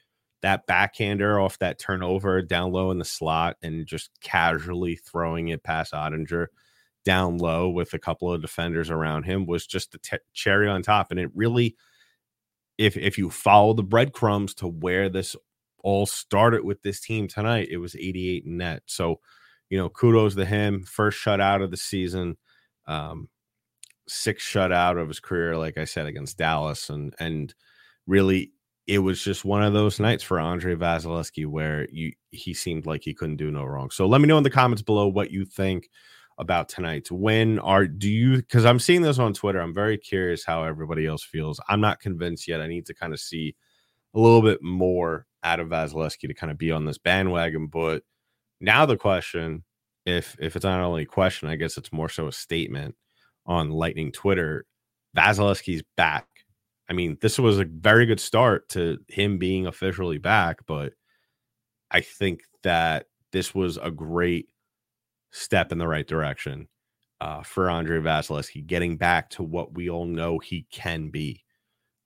That 0.42 0.68
backhander 0.68 1.38
off 1.38 1.60
that 1.60 1.80
turnover 1.80 2.42
down 2.42 2.72
low 2.72 2.90
in 2.90 2.98
the 2.98 3.04
slot 3.04 3.58
and 3.62 3.86
just 3.86 4.10
casually 4.22 4.96
throwing 4.96 5.50
it 5.50 5.64
past 5.64 5.92
Oettinger 5.92 6.48
down 7.04 7.40
low 7.40 7.70
with 7.70 7.94
a 7.94 8.00
couple 8.00 8.32
of 8.32 8.42
defenders 8.42 8.90
around 8.90 9.24
him 9.24 9.46
was 9.46 9.68
just 9.68 9.92
the 9.92 9.98
t- 9.98 10.18
cherry 10.32 10.70
on 10.70 10.82
top. 10.82 11.12
And 11.12 11.20
it 11.20 11.30
really– 11.36 11.76
if 12.82 12.98
if 12.98 13.18
you 13.18 13.30
follow 13.30 13.74
the 13.74 13.84
breadcrumbs 13.84 14.56
to 14.56 14.68
where 14.68 15.08
this 15.08 15.36
all 15.84 16.08
started 16.08 16.66
with 16.66 16.82
this 16.82 17.00
team 17.00 17.28
tonight, 17.28 17.68
it 17.70 17.78
was 17.78 17.96
88 17.96 18.46
net. 18.48 18.82
So, 18.88 19.20
you 19.70 19.78
know, 19.78 19.88
kudos 19.90 20.36
to 20.36 20.46
him. 20.46 20.84
First 20.84 21.24
shutout 21.24 21.64
of 21.64 21.70
the 21.70 21.78
season, 21.78 22.38
um, 22.88 23.30
six 24.08 24.44
shutout 24.44 25.00
of 25.00 25.08
his 25.10 25.20
career, 25.20 25.58
like 25.58 25.78
I 25.78 25.86
said, 25.86 26.08
against 26.08 26.40
Dallas. 26.40 26.90
And 26.90 27.14
and 27.20 27.54
really 28.08 28.52
it 28.88 28.98
was 28.98 29.24
just 29.24 29.46
one 29.46 29.62
of 29.62 29.74
those 29.74 30.00
nights 30.00 30.24
for 30.24 30.40
Andrei 30.40 30.74
Vasilevskiy 30.74 31.46
where 31.46 31.88
you 31.92 32.14
he 32.32 32.52
seemed 32.56 32.88
like 32.88 33.04
he 33.04 33.14
couldn't 33.14 33.38
do 33.38 33.52
no 33.52 33.64
wrong. 33.64 33.92
So 33.92 34.08
let 34.08 34.22
me 34.22 34.28
know 34.28 34.40
in 34.40 34.44
the 34.44 34.50
comments 34.50 34.82
below 34.82 35.08
what 35.08 35.30
you 35.30 35.46
think 35.46 35.88
about 36.42 36.68
tonight's 36.68 37.12
win? 37.12 37.60
Are 37.60 37.88
do 37.88 38.10
you 38.10 38.38
because 38.38 38.66
I'm 38.66 38.80
seeing 38.80 39.04
this 39.04 39.20
on 39.20 39.34
Twitter? 39.34 39.62
I'm 39.62 39.74
very 39.74 39.98
curious 39.98 40.44
how 40.44 40.64
everybody 40.64 41.06
else 41.06 41.24
feels. 41.24 41.62
I'm 41.70 41.80
not 41.80 42.02
convinced 42.02 42.48
yet. 42.48 42.60
I 42.60 42.68
need 42.68 42.88
to 42.88 42.94
kind 42.94 43.14
of 43.14 43.20
see 43.22 43.56
a 44.14 44.20
little 44.20 44.42
bit 44.42 44.62
more 44.62 45.28
out 45.44 45.60
of 45.60 45.70
Vasilevskiy 45.70 46.28
to 46.28 46.34
kind 46.34 46.52
of 46.52 46.58
be 46.58 46.72
on 46.72 46.86
this 46.86 46.98
bandwagon. 46.98 47.68
But 47.68 48.04
now 48.60 48.86
the 48.86 48.98
question, 48.98 49.64
if 50.06 50.36
if 50.40 50.56
it's 50.56 50.66
not 50.66 50.82
only 50.82 51.04
a 51.04 51.06
question, 51.06 51.48
I 51.48 51.56
guess 51.56 51.78
it's 51.78 51.94
more 51.94 52.10
so 52.10 52.28
a 52.28 52.34
statement 52.34 52.96
on 53.46 53.70
Lightning 53.70 54.12
Twitter. 54.12 54.66
Vasilevskiy's 55.16 55.84
back. 55.96 56.26
I 56.90 56.94
mean, 56.94 57.18
this 57.22 57.38
was 57.38 57.60
a 57.60 57.66
very 57.66 58.06
good 58.06 58.20
start 58.20 58.68
to 58.70 58.98
him 59.08 59.38
being 59.38 59.68
officially 59.68 60.18
back, 60.18 60.66
but 60.66 60.94
I 61.92 62.02
think 62.02 62.42
that 62.64 63.06
this 63.32 63.54
was 63.54 63.78
a 63.78 63.92
great 63.92 64.48
step 65.32 65.72
in 65.72 65.78
the 65.78 65.88
right 65.88 66.08
direction 66.08 66.68
uh, 67.22 67.44
for 67.44 67.70
Andrei 67.70 68.00
Vasilevskiy, 68.00 68.66
getting 68.66 68.98
back 68.98 69.30
to 69.32 69.44
what 69.44 69.74
we 69.74 69.90
all 69.90 70.06
know 70.06 70.40
he 70.40 70.66
can 70.72 71.10
be 71.10 71.44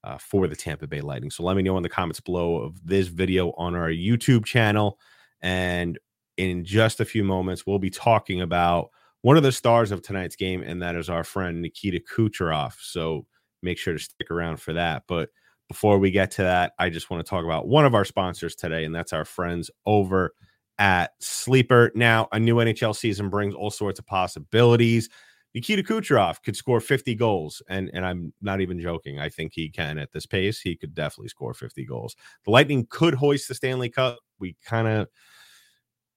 uh, 0.03 0.17
for 0.17 0.47
the 0.47 0.55
Tampa 0.55 0.87
Bay 0.87 1.01
Lightning. 1.01 1.31
So 1.31 1.43
let 1.43 1.55
me 1.55 1.63
know 1.63 1.77
in 1.77 1.83
the 1.83 1.89
comments 1.89 2.19
below 2.19 2.57
of 2.57 2.85
this 2.85 3.07
video 3.07 3.51
on 3.57 3.75
our 3.75 3.89
YouTube 3.89 4.45
channel. 4.45 4.99
And 5.41 5.97
in 6.37 6.65
just 6.65 6.99
a 6.99 7.05
few 7.05 7.23
moments, 7.23 7.65
we'll 7.65 7.79
be 7.79 7.89
talking 7.89 8.41
about 8.41 8.89
one 9.21 9.37
of 9.37 9.43
the 9.43 9.51
stars 9.51 9.91
of 9.91 10.03
tonight's 10.03 10.35
game, 10.35 10.61
and 10.61 10.81
that 10.81 10.95
is 10.95 11.09
our 11.09 11.23
friend 11.23 11.61
Nikita 11.61 11.99
Kucherov. 11.99 12.73
So 12.79 13.25
make 13.63 13.77
sure 13.77 13.93
to 13.93 13.99
stick 13.99 14.29
around 14.29 14.57
for 14.57 14.73
that. 14.73 15.03
But 15.07 15.29
before 15.67 15.97
we 15.97 16.11
get 16.11 16.29
to 16.31 16.43
that, 16.43 16.73
I 16.77 16.91
just 16.91 17.09
want 17.09 17.25
to 17.25 17.29
talk 17.29 17.43
about 17.43 17.67
one 17.67 17.85
of 17.85 17.95
our 17.95 18.05
sponsors 18.05 18.55
today, 18.55 18.85
and 18.85 18.93
that's 18.93 19.13
our 19.13 19.25
friends 19.25 19.71
over 19.85 20.33
at 20.79 21.11
Sleeper. 21.19 21.91
Now, 21.95 22.27
a 22.31 22.39
new 22.39 22.55
NHL 22.55 22.95
season 22.95 23.29
brings 23.29 23.55
all 23.55 23.71
sorts 23.71 23.99
of 23.99 24.05
possibilities. 24.05 25.09
Nikita 25.53 25.83
Kucherov 25.83 26.43
could 26.43 26.57
score 26.57 26.81
50 26.81 27.15
goals, 27.15 27.61
and, 27.69 27.89
and 27.93 28.05
I'm 28.05 28.33
not 28.41 28.59
even 28.59 28.79
joking. 28.79 29.19
I 29.19 29.29
think 29.29 29.53
he 29.53 29.69
can 29.69 29.97
at 29.97 30.11
this 30.11 30.25
pace. 30.25 30.59
He 30.59 30.75
could 30.75 30.93
definitely 30.93 31.29
score 31.29 31.53
50 31.53 31.85
goals. 31.85 32.15
The 32.43 32.51
Lightning 32.51 32.85
could 32.89 33.13
hoist 33.13 33.47
the 33.47 33.55
Stanley 33.55 33.89
Cup. 33.89 34.19
We 34.37 34.57
kind 34.65 34.87
of 34.87 35.07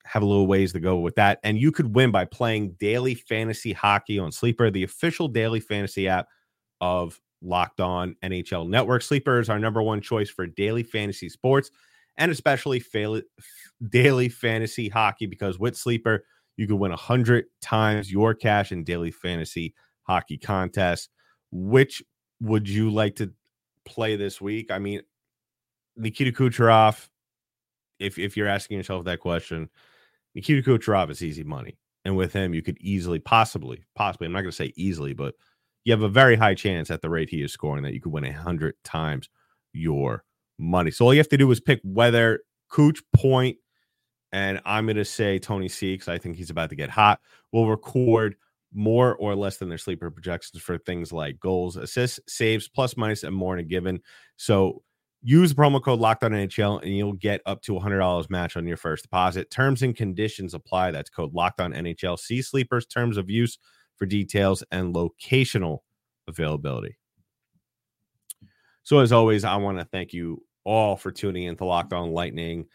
have 0.04 0.22
a 0.22 0.26
little 0.26 0.48
ways 0.48 0.72
to 0.72 0.80
go 0.80 0.98
with 0.98 1.14
that. 1.16 1.38
And 1.44 1.56
you 1.56 1.70
could 1.70 1.94
win 1.94 2.10
by 2.10 2.24
playing 2.24 2.76
daily 2.80 3.14
fantasy 3.14 3.72
hockey 3.72 4.18
on 4.18 4.32
Sleeper, 4.32 4.70
the 4.70 4.82
official 4.82 5.28
daily 5.28 5.60
fantasy 5.60 6.08
app 6.08 6.26
of 6.80 7.20
Locked 7.42 7.80
On 7.80 8.16
NHL 8.24 8.68
Network. 8.68 9.02
Sleeper 9.02 9.38
is 9.38 9.48
our 9.48 9.58
number 9.58 9.82
one 9.82 10.00
choice 10.00 10.30
for 10.30 10.46
daily 10.46 10.82
fantasy 10.82 11.28
sports 11.28 11.70
and 12.18 12.30
especially 12.30 12.80
fail, 12.80 13.22
daily 13.88 14.28
fantasy 14.28 14.88
hockey 14.88 15.26
because 15.26 15.58
with 15.58 15.76
Sleeper, 15.76 16.24
you 16.56 16.66
can 16.66 16.78
win 16.78 16.90
100 16.90 17.46
times 17.62 18.12
your 18.12 18.34
cash 18.34 18.72
in 18.72 18.84
daily 18.84 19.12
fantasy 19.12 19.74
hockey 20.02 20.36
contests. 20.36 21.08
Which 21.50 22.02
would 22.40 22.68
you 22.68 22.90
like 22.90 23.16
to 23.16 23.32
play 23.84 24.16
this 24.16 24.40
week? 24.40 24.70
I 24.70 24.78
mean, 24.80 25.00
Nikita 25.96 26.32
Kucherov, 26.32 27.08
if, 27.98 28.18
if 28.18 28.36
you're 28.36 28.48
asking 28.48 28.76
yourself 28.76 29.04
that 29.04 29.20
question, 29.20 29.70
Nikita 30.34 30.68
Kucherov 30.68 31.10
is 31.10 31.22
easy 31.22 31.44
money. 31.44 31.78
And 32.04 32.16
with 32.16 32.32
him, 32.32 32.54
you 32.54 32.62
could 32.62 32.78
easily, 32.80 33.18
possibly, 33.18 33.84
possibly, 33.94 34.26
I'm 34.26 34.32
not 34.32 34.40
going 34.40 34.50
to 34.50 34.56
say 34.56 34.72
easily, 34.76 35.14
but 35.14 35.34
you 35.84 35.92
have 35.92 36.02
a 36.02 36.08
very 36.08 36.36
high 36.36 36.54
chance 36.54 36.90
at 36.90 37.02
the 37.02 37.10
rate 37.10 37.30
he 37.30 37.42
is 37.42 37.52
scoring 37.52 37.82
that 37.84 37.94
you 37.94 38.00
could 38.00 38.12
win 38.12 38.24
100 38.24 38.74
times 38.84 39.28
your 39.72 40.24
money. 40.58 40.90
So 40.90 41.04
all 41.04 41.14
you 41.14 41.20
have 41.20 41.28
to 41.28 41.36
do 41.36 41.50
is 41.50 41.60
pick 41.60 41.80
whether 41.82 42.40
Cooch 42.68 43.00
Point, 43.14 43.56
and 44.32 44.60
I'm 44.64 44.86
going 44.86 44.96
to 44.96 45.04
say 45.04 45.38
Tony 45.38 45.68
C 45.68 45.94
because 45.94 46.08
I 46.08 46.18
think 46.18 46.36
he's 46.36 46.50
about 46.50 46.70
to 46.70 46.76
get 46.76 46.90
hot. 46.90 47.20
Will 47.52 47.68
record 47.68 48.36
more 48.74 49.16
or 49.16 49.34
less 49.34 49.56
than 49.56 49.68
their 49.68 49.78
sleeper 49.78 50.10
projections 50.10 50.62
for 50.62 50.78
things 50.78 51.12
like 51.12 51.40
goals, 51.40 51.76
assists, 51.76 52.20
saves, 52.26 52.68
plus 52.68 52.96
minus, 52.96 53.22
and 53.22 53.34
more 53.34 53.54
in 53.54 53.60
a 53.60 53.66
given. 53.66 54.00
So 54.36 54.82
use 55.22 55.54
the 55.54 55.60
promo 55.60 55.82
code 55.82 56.00
Locked 56.00 56.24
On 56.24 56.32
NHL 56.32 56.82
and 56.82 56.94
you'll 56.94 57.14
get 57.14 57.40
up 57.46 57.62
to 57.62 57.72
$100 57.72 58.30
match 58.30 58.56
on 58.56 58.66
your 58.66 58.76
first 58.76 59.04
deposit. 59.04 59.50
Terms 59.50 59.82
and 59.82 59.96
conditions 59.96 60.54
apply. 60.54 60.90
That's 60.90 61.10
code 61.10 61.32
Locked 61.32 61.60
On 61.60 61.72
NHL. 61.72 62.18
See 62.18 62.42
Sleepers 62.42 62.86
terms 62.86 63.16
of 63.16 63.30
use 63.30 63.58
for 63.96 64.06
details 64.06 64.62
and 64.70 64.94
locational 64.94 65.78
availability. 66.28 66.98
So 68.82 69.00
as 69.00 69.12
always, 69.12 69.44
I 69.44 69.56
want 69.56 69.78
to 69.78 69.84
thank 69.84 70.12
you 70.12 70.42
all 70.64 70.96
for 70.96 71.10
tuning 71.10 71.44
in 71.44 71.56
to 71.56 71.64
Locked 71.64 71.92
On 71.92 72.12
Lightning. 72.12 72.66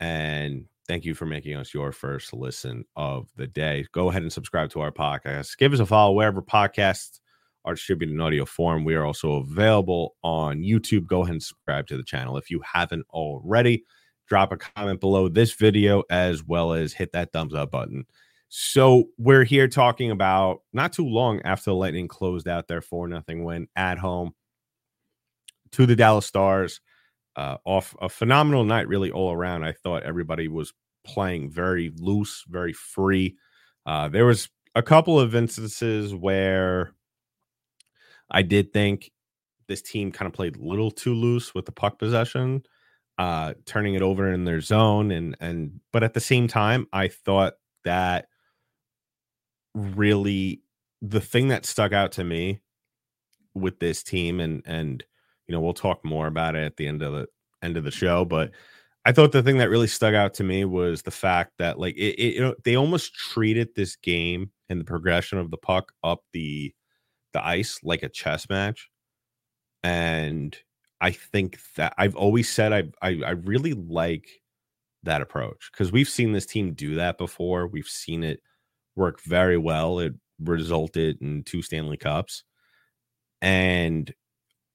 And 0.00 0.66
thank 0.88 1.04
you 1.04 1.14
for 1.14 1.26
making 1.26 1.56
us 1.56 1.72
your 1.72 1.92
first 1.92 2.32
listen 2.32 2.84
of 2.96 3.28
the 3.36 3.46
day. 3.46 3.86
Go 3.92 4.10
ahead 4.10 4.22
and 4.22 4.32
subscribe 4.32 4.70
to 4.70 4.80
our 4.80 4.92
podcast. 4.92 5.56
Give 5.58 5.72
us 5.72 5.80
a 5.80 5.86
follow 5.86 6.12
wherever 6.12 6.42
podcasts 6.42 7.20
are 7.64 7.74
distributed 7.74 8.12
in 8.12 8.20
audio 8.20 8.44
form. 8.44 8.84
We 8.84 8.96
are 8.96 9.04
also 9.04 9.34
available 9.34 10.16
on 10.24 10.62
YouTube. 10.62 11.06
Go 11.06 11.22
ahead 11.22 11.34
and 11.34 11.42
subscribe 11.42 11.86
to 11.86 11.96
the 11.96 12.02
channel 12.02 12.36
if 12.36 12.50
you 12.50 12.60
haven't 12.64 13.06
already. 13.10 13.84
Drop 14.26 14.50
a 14.50 14.56
comment 14.56 15.00
below 15.00 15.28
this 15.28 15.52
video 15.52 16.02
as 16.10 16.42
well 16.42 16.72
as 16.72 16.92
hit 16.92 17.12
that 17.12 17.32
thumbs 17.32 17.54
up 17.54 17.70
button. 17.70 18.04
So 18.48 19.04
we're 19.16 19.44
here 19.44 19.68
talking 19.68 20.10
about 20.10 20.62
not 20.72 20.92
too 20.92 21.06
long 21.06 21.40
after 21.42 21.70
the 21.70 21.74
Lightning 21.74 22.08
closed 22.08 22.48
out 22.48 22.66
their 22.66 22.82
4 22.82 23.08
nothing 23.08 23.44
win 23.44 23.68
at 23.76 23.98
home 23.98 24.34
to 25.70 25.86
the 25.86 25.96
Dallas 25.96 26.26
Stars 26.26 26.80
uh, 27.36 27.56
off 27.64 27.94
a 28.00 28.08
phenomenal 28.08 28.64
night, 28.64 28.88
really 28.88 29.10
all 29.10 29.32
around. 29.32 29.64
I 29.64 29.72
thought 29.72 30.02
everybody 30.02 30.48
was 30.48 30.72
playing 31.04 31.50
very 31.50 31.92
loose, 31.96 32.44
very 32.48 32.72
free. 32.72 33.36
Uh, 33.86 34.08
there 34.08 34.26
was 34.26 34.48
a 34.74 34.82
couple 34.82 35.18
of 35.18 35.34
instances 35.34 36.14
where 36.14 36.94
I 38.30 38.42
did 38.42 38.72
think 38.72 39.10
this 39.68 39.82
team 39.82 40.12
kind 40.12 40.26
of 40.26 40.32
played 40.32 40.56
a 40.56 40.62
little 40.62 40.90
too 40.90 41.14
loose 41.14 41.54
with 41.54 41.66
the 41.66 41.72
puck 41.72 41.98
possession, 41.98 42.62
uh, 43.18 43.54
turning 43.66 43.94
it 43.94 44.02
over 44.02 44.32
in 44.32 44.44
their 44.44 44.60
zone, 44.60 45.10
and 45.10 45.36
and 45.40 45.80
but 45.92 46.02
at 46.02 46.14
the 46.14 46.20
same 46.20 46.48
time, 46.48 46.86
I 46.92 47.08
thought 47.08 47.54
that 47.84 48.26
really 49.74 50.62
the 51.00 51.20
thing 51.20 51.48
that 51.48 51.66
stuck 51.66 51.92
out 51.92 52.12
to 52.12 52.24
me 52.24 52.60
with 53.54 53.78
this 53.80 54.02
team 54.02 54.40
and 54.40 54.62
and 54.64 55.04
you 55.52 55.58
know, 55.58 55.60
we'll 55.60 55.74
talk 55.74 56.02
more 56.02 56.28
about 56.28 56.56
it 56.56 56.64
at 56.64 56.78
the 56.78 56.86
end 56.86 57.02
of 57.02 57.12
the 57.12 57.26
end 57.62 57.76
of 57.76 57.84
the 57.84 57.90
show, 57.90 58.24
but 58.24 58.52
I 59.04 59.12
thought 59.12 59.32
the 59.32 59.42
thing 59.42 59.58
that 59.58 59.68
really 59.68 59.86
stuck 59.86 60.14
out 60.14 60.32
to 60.34 60.44
me 60.44 60.64
was 60.64 61.02
the 61.02 61.10
fact 61.10 61.52
that 61.58 61.78
like 61.78 61.94
it, 61.94 62.18
it 62.18 62.34
you 62.36 62.40
know, 62.40 62.54
they 62.64 62.74
almost 62.74 63.14
treated 63.14 63.68
this 63.76 63.94
game 63.96 64.50
and 64.70 64.80
the 64.80 64.84
progression 64.86 65.36
of 65.36 65.50
the 65.50 65.58
puck 65.58 65.92
up 66.02 66.20
the 66.32 66.72
the 67.34 67.46
ice 67.46 67.80
like 67.82 68.02
a 68.02 68.08
chess 68.08 68.48
match. 68.48 68.88
And 69.82 70.56
I 71.02 71.10
think 71.10 71.58
that 71.76 71.92
I've 71.98 72.16
always 72.16 72.48
said 72.48 72.72
I 72.72 72.84
I, 73.02 73.20
I 73.26 73.30
really 73.32 73.74
like 73.74 74.30
that 75.02 75.20
approach 75.20 75.68
because 75.70 75.92
we've 75.92 76.08
seen 76.08 76.32
this 76.32 76.46
team 76.46 76.72
do 76.72 76.94
that 76.94 77.18
before. 77.18 77.66
We've 77.66 77.86
seen 77.86 78.24
it 78.24 78.40
work 78.96 79.20
very 79.20 79.58
well. 79.58 79.98
It 79.98 80.14
resulted 80.40 81.20
in 81.20 81.42
two 81.44 81.60
Stanley 81.60 81.98
Cups. 81.98 82.42
And 83.42 84.14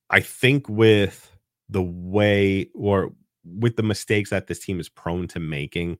I 0.09 0.19
think 0.19 0.67
with 0.69 1.31
the 1.69 1.83
way 1.83 2.69
or 2.73 3.11
with 3.43 3.75
the 3.75 3.83
mistakes 3.83 4.29
that 4.29 4.47
this 4.47 4.59
team 4.59 4.79
is 4.79 4.89
prone 4.89 5.27
to 5.29 5.39
making, 5.39 5.97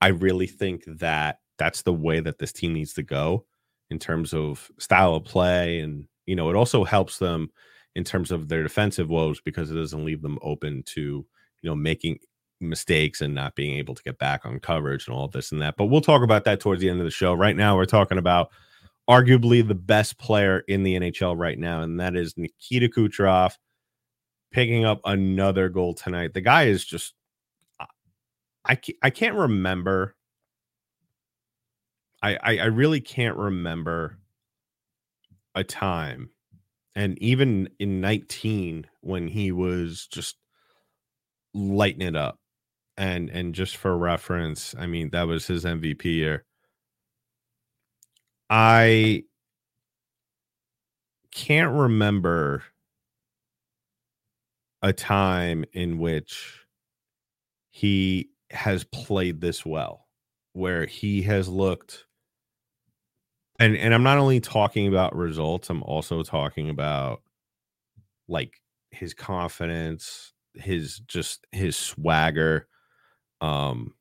I 0.00 0.08
really 0.08 0.46
think 0.46 0.84
that 0.86 1.40
that's 1.58 1.82
the 1.82 1.92
way 1.92 2.20
that 2.20 2.38
this 2.38 2.52
team 2.52 2.72
needs 2.74 2.94
to 2.94 3.02
go 3.02 3.44
in 3.90 3.98
terms 3.98 4.32
of 4.32 4.70
style 4.78 5.14
of 5.14 5.24
play. 5.24 5.80
And, 5.80 6.06
you 6.26 6.36
know, 6.36 6.50
it 6.50 6.56
also 6.56 6.84
helps 6.84 7.18
them 7.18 7.50
in 7.94 8.04
terms 8.04 8.30
of 8.30 8.48
their 8.48 8.62
defensive 8.62 9.08
woes 9.08 9.40
because 9.40 9.70
it 9.70 9.74
doesn't 9.74 10.04
leave 10.04 10.22
them 10.22 10.38
open 10.42 10.82
to, 10.84 11.00
you 11.00 11.70
know, 11.70 11.74
making 11.74 12.18
mistakes 12.60 13.20
and 13.20 13.34
not 13.34 13.54
being 13.54 13.76
able 13.76 13.94
to 13.94 14.02
get 14.02 14.18
back 14.18 14.44
on 14.44 14.60
coverage 14.60 15.06
and 15.06 15.16
all 15.16 15.28
this 15.28 15.52
and 15.52 15.62
that. 15.62 15.76
But 15.76 15.86
we'll 15.86 16.00
talk 16.00 16.22
about 16.22 16.44
that 16.44 16.60
towards 16.60 16.80
the 16.80 16.90
end 16.90 17.00
of 17.00 17.04
the 17.04 17.10
show. 17.10 17.34
Right 17.34 17.56
now, 17.56 17.76
we're 17.76 17.84
talking 17.86 18.18
about 18.18 18.50
arguably 19.08 19.66
the 19.66 19.74
best 19.74 20.18
player 20.18 20.60
in 20.68 20.82
the 20.82 20.96
NHL 20.96 21.36
right 21.38 21.58
now, 21.58 21.82
and 21.82 22.00
that 22.00 22.16
is 22.16 22.34
Nikita 22.36 22.88
Kucherov 22.88 23.52
picking 24.52 24.84
up 24.84 25.00
another 25.04 25.68
goal 25.68 25.94
tonight. 25.94 26.34
The 26.34 26.40
guy 26.40 26.64
is 26.64 26.84
just 26.84 27.14
I 28.64 28.78
I 29.02 29.10
can't 29.10 29.34
remember. 29.34 30.14
I, 32.22 32.36
I, 32.42 32.58
I 32.58 32.64
really 32.66 33.00
can't 33.00 33.36
remember 33.36 34.18
a 35.54 35.64
time, 35.64 36.30
and 36.94 37.18
even 37.22 37.68
in 37.78 38.00
19 38.00 38.86
when 39.00 39.28
he 39.28 39.52
was 39.52 40.06
just 40.10 40.36
lighting 41.54 42.02
it 42.02 42.16
up, 42.16 42.38
and 42.96 43.30
and 43.30 43.54
just 43.54 43.76
for 43.76 43.96
reference, 43.98 44.74
I 44.78 44.86
mean 44.86 45.10
that 45.10 45.26
was 45.28 45.46
his 45.46 45.64
MVP 45.64 46.04
year. 46.06 46.44
I 48.50 49.24
can't 51.30 51.72
remember 51.72 52.62
a 54.82 54.92
time 54.92 55.64
in 55.72 55.98
which 55.98 56.66
he 57.70 58.30
has 58.50 58.84
played 58.84 59.40
this 59.40 59.64
well, 59.64 60.06
where 60.52 60.86
he 60.86 61.22
has 61.22 61.48
looked 61.48 62.04
And 63.58 63.76
and 63.76 63.92
I'm 63.94 64.02
not 64.02 64.18
only 64.18 64.40
talking 64.40 64.86
about 64.86 65.14
results, 65.16 65.68
I'm 65.70 65.82
also 65.82 66.22
talking 66.22 66.70
about 66.70 67.22
like 68.28 68.60
his 68.90 69.14
confidence, 69.14 70.32
his 70.54 71.00
just 71.00 71.46
his 71.52 71.76
swagger. 71.76 72.66
Um 73.40 73.94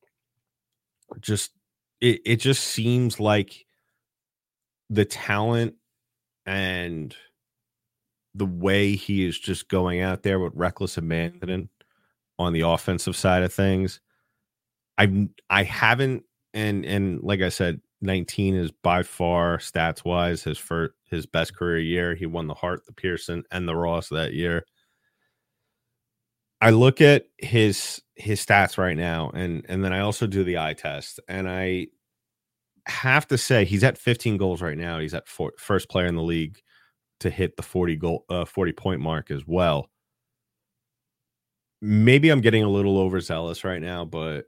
just 1.22 1.52
it, 2.02 2.22
it 2.26 2.36
just 2.38 2.64
seems 2.64 3.20
like 3.20 3.66
the 4.90 5.06
talent 5.06 5.76
and 6.46 7.16
the 8.34 8.46
way 8.46 8.96
he 8.96 9.26
is 9.26 9.38
just 9.38 9.68
going 9.68 10.02
out 10.02 10.24
there 10.24 10.40
with 10.40 10.54
reckless 10.56 10.96
mm-hmm. 10.96 11.06
abandon 11.12 11.70
on 12.40 12.54
the 12.54 12.62
offensive 12.62 13.16
side 13.16 13.44
of 13.44 13.54
things. 13.54 14.00
I 14.98 15.28
I 15.50 15.64
haven't 15.64 16.24
and 16.54 16.86
and 16.86 17.22
like 17.22 17.42
I 17.42 17.50
said, 17.50 17.82
19 18.02 18.56
is 18.56 18.72
by 18.72 19.04
far 19.04 19.58
stats 19.58 20.06
wise 20.06 20.44
his 20.44 20.58
first 20.58 20.94
his 21.06 21.26
best 21.26 21.52
mm-hmm. 21.52 21.60
career 21.60 21.80
year. 21.80 22.16
He 22.16 22.26
won 22.26 22.48
the 22.48 22.54
Hart, 22.54 22.86
the 22.86 22.94
Pearson, 22.94 23.44
and 23.52 23.68
the 23.68 23.76
Ross 23.76 24.10
that 24.10 24.34
year. 24.34 24.66
I 26.62 26.72
look 26.72 27.02
at 27.02 27.26
his 27.38 28.02
his 28.16 28.44
stats 28.44 28.78
right 28.78 28.98
now, 28.98 29.32
and 29.34 29.66
and 29.68 29.84
then 29.84 29.94
I 29.94 30.00
also 30.00 30.26
do 30.28 30.44
the 30.44 30.58
eye 30.58 30.74
test, 30.74 31.20
and 31.28 31.48
I 31.48 31.88
have 32.90 33.28
to 33.28 33.38
say 33.38 33.66
he's 33.66 33.84
at 33.84 33.98
15 33.98 34.38
goals 34.38 34.62
right 34.62 34.78
now. 34.78 35.00
He's 35.00 35.14
at 35.14 35.28
four, 35.28 35.54
first 35.58 35.90
player 35.90 36.08
in 36.08 36.16
the 36.16 36.24
league 36.24 36.60
to 37.20 37.30
hit 37.30 37.58
the 37.58 37.64
40 37.64 37.96
goal 37.96 38.26
uh, 38.30 38.46
40 38.46 38.72
point 38.74 39.02
mark 39.02 39.32
as 39.32 39.46
well. 39.46 39.90
Maybe 41.82 42.30
I'm 42.30 42.42
getting 42.42 42.64
a 42.64 42.70
little 42.70 42.98
overzealous 42.98 43.64
right 43.64 43.82
now, 43.82 44.06
but 44.06 44.46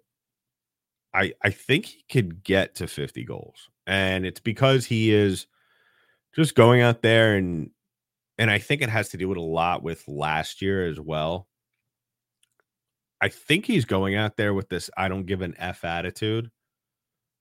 I 1.14 1.34
I 1.44 1.50
think 1.52 1.86
he 1.86 2.04
could 2.12 2.44
get 2.44 2.76
to 2.76 2.88
50 2.88 3.24
goals. 3.24 3.70
And 3.88 4.26
it's 4.26 4.40
because 4.40 4.86
he 4.86 5.12
is 5.12 5.48
just 6.36 6.56
going 6.56 6.82
out 6.82 7.02
there 7.02 7.36
and 7.36 7.72
and 8.38 8.50
I 8.50 8.58
think 8.60 8.82
it 8.82 8.90
has 8.90 9.10
to 9.10 9.18
do 9.18 9.28
with 9.28 9.38
a 9.38 9.42
lot 9.42 9.84
with 9.84 10.08
last 10.08 10.62
year 10.62 10.88
as 10.88 11.00
well. 11.00 11.48
I 13.22 13.28
think 13.30 13.66
he's 13.66 13.86
going 13.86 14.16
out 14.16 14.38
there 14.38 14.54
with 14.54 14.70
this 14.70 14.90
I 14.98 15.08
don't 15.10 15.26
give 15.26 15.42
an 15.42 15.56
F 15.58 15.84
attitude. 15.84 16.52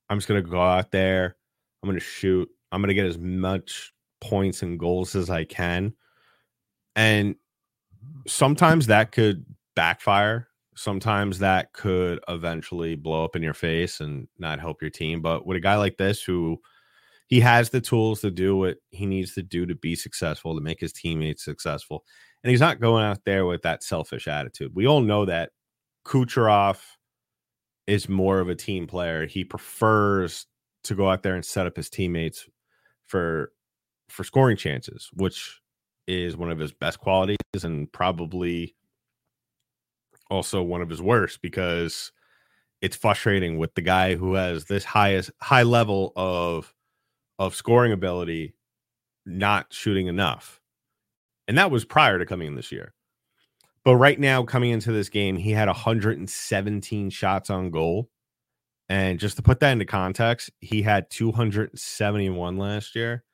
I'm 0.08 0.18
just 0.18 0.28
to 0.42 0.48
go 0.48 0.60
out 0.60 0.90
there. 0.90 1.36
I'm 1.82 1.88
to 1.98 2.04
shoot. 2.04 2.48
I'm 2.72 2.82
to 2.82 2.94
get 2.94 3.06
as 3.06 3.18
much 3.18 3.92
points 4.20 4.62
and 4.62 4.78
goals 4.78 5.14
as 5.14 5.30
I 5.30 5.44
can. 5.44 5.94
And 6.96 7.36
sometimes 8.26 8.86
that 8.86 9.12
could 9.12 9.44
backfire. 9.76 10.48
Sometimes 10.74 11.40
that 11.40 11.72
could 11.72 12.20
eventually 12.28 12.94
blow 12.94 13.24
up 13.24 13.36
in 13.36 13.42
your 13.42 13.54
face 13.54 14.00
and 14.00 14.28
not 14.38 14.60
help 14.60 14.80
your 14.80 14.90
team. 14.90 15.20
But 15.20 15.46
with 15.46 15.56
a 15.56 15.60
guy 15.60 15.76
like 15.76 15.96
this 15.96 16.22
who 16.22 16.60
he 17.26 17.40
has 17.40 17.70
the 17.70 17.80
tools 17.80 18.20
to 18.22 18.30
do 18.30 18.56
what 18.56 18.78
he 18.90 19.06
needs 19.06 19.34
to 19.34 19.42
do 19.42 19.66
to 19.66 19.74
be 19.74 19.94
successful, 19.94 20.54
to 20.54 20.60
make 20.62 20.80
his 20.80 20.92
teammates 20.92 21.44
successful. 21.44 22.04
And 22.42 22.50
he's 22.50 22.60
not 22.60 22.80
going 22.80 23.04
out 23.04 23.24
there 23.24 23.44
with 23.44 23.62
that 23.62 23.82
selfish 23.82 24.28
attitude. 24.28 24.72
We 24.74 24.86
all 24.86 25.00
know 25.00 25.24
that 25.26 25.50
Kucherov 26.06 26.78
is 27.88 28.09
more 28.09 28.38
of 28.38 28.50
a 28.50 28.54
team 28.54 28.87
player. 28.87 29.26
He 29.26 29.42
prefers 29.45 30.47
to 30.85 30.95
go 30.95 31.11
out 31.11 31.23
there 31.23 31.35
and 31.35 31.45
set 31.45 31.66
up 31.66 31.76
his 31.76 31.90
teammates 31.90 32.47
for 33.07 33.50
for 34.09 34.25
scoring 34.25 34.57
chances, 34.57 35.11
which 35.14 35.61
is 36.07 36.37
one 36.37 36.50
of 36.50 36.59
his 36.59 36.73
best 36.73 37.00
qualities 37.00 37.38
and 37.62 37.90
probably 37.90 38.76
also 40.30 40.62
one 40.62 40.83
of 40.83 40.90
his 40.90 41.02
worst 41.02 41.42
because 41.42 42.12
it's 42.80 42.97
frustrating 42.97 43.59
with 43.59 43.75
the 43.75 43.83
guy 43.83 44.14
who 44.14 44.35
has 44.35 44.66
this 44.66 44.85
highest 44.85 45.30
high 45.40 45.62
level 45.62 46.12
of 46.14 46.75
of 47.38 47.54
scoring 47.54 47.92
ability 47.92 48.54
not 49.25 49.66
shooting 49.71 50.09
enough. 50.09 50.61
And 51.47 51.57
that 51.57 51.71
was 51.71 51.85
prior 51.85 52.18
to 52.18 52.26
coming 52.26 52.49
in 52.49 52.54
this 52.54 52.71
year. 52.71 52.93
But 53.88 53.96
right 53.96 54.20
now, 54.20 54.42
coming 54.42 54.72
into 54.72 54.92
this 54.92 55.08
game, 55.08 55.34
he 55.36 55.52
had 55.52 55.66
117 55.66 57.08
shots 57.08 57.48
on 57.48 57.70
goal. 57.70 58.10
And 58.90 59.18
just 59.18 59.36
to 59.36 59.42
put 59.42 59.60
that 59.60 59.72
into 59.72 59.86
context, 59.86 60.50
he 60.60 60.82
had 60.82 61.08
271 61.08 62.58
last 62.58 62.94
year. 62.94 63.24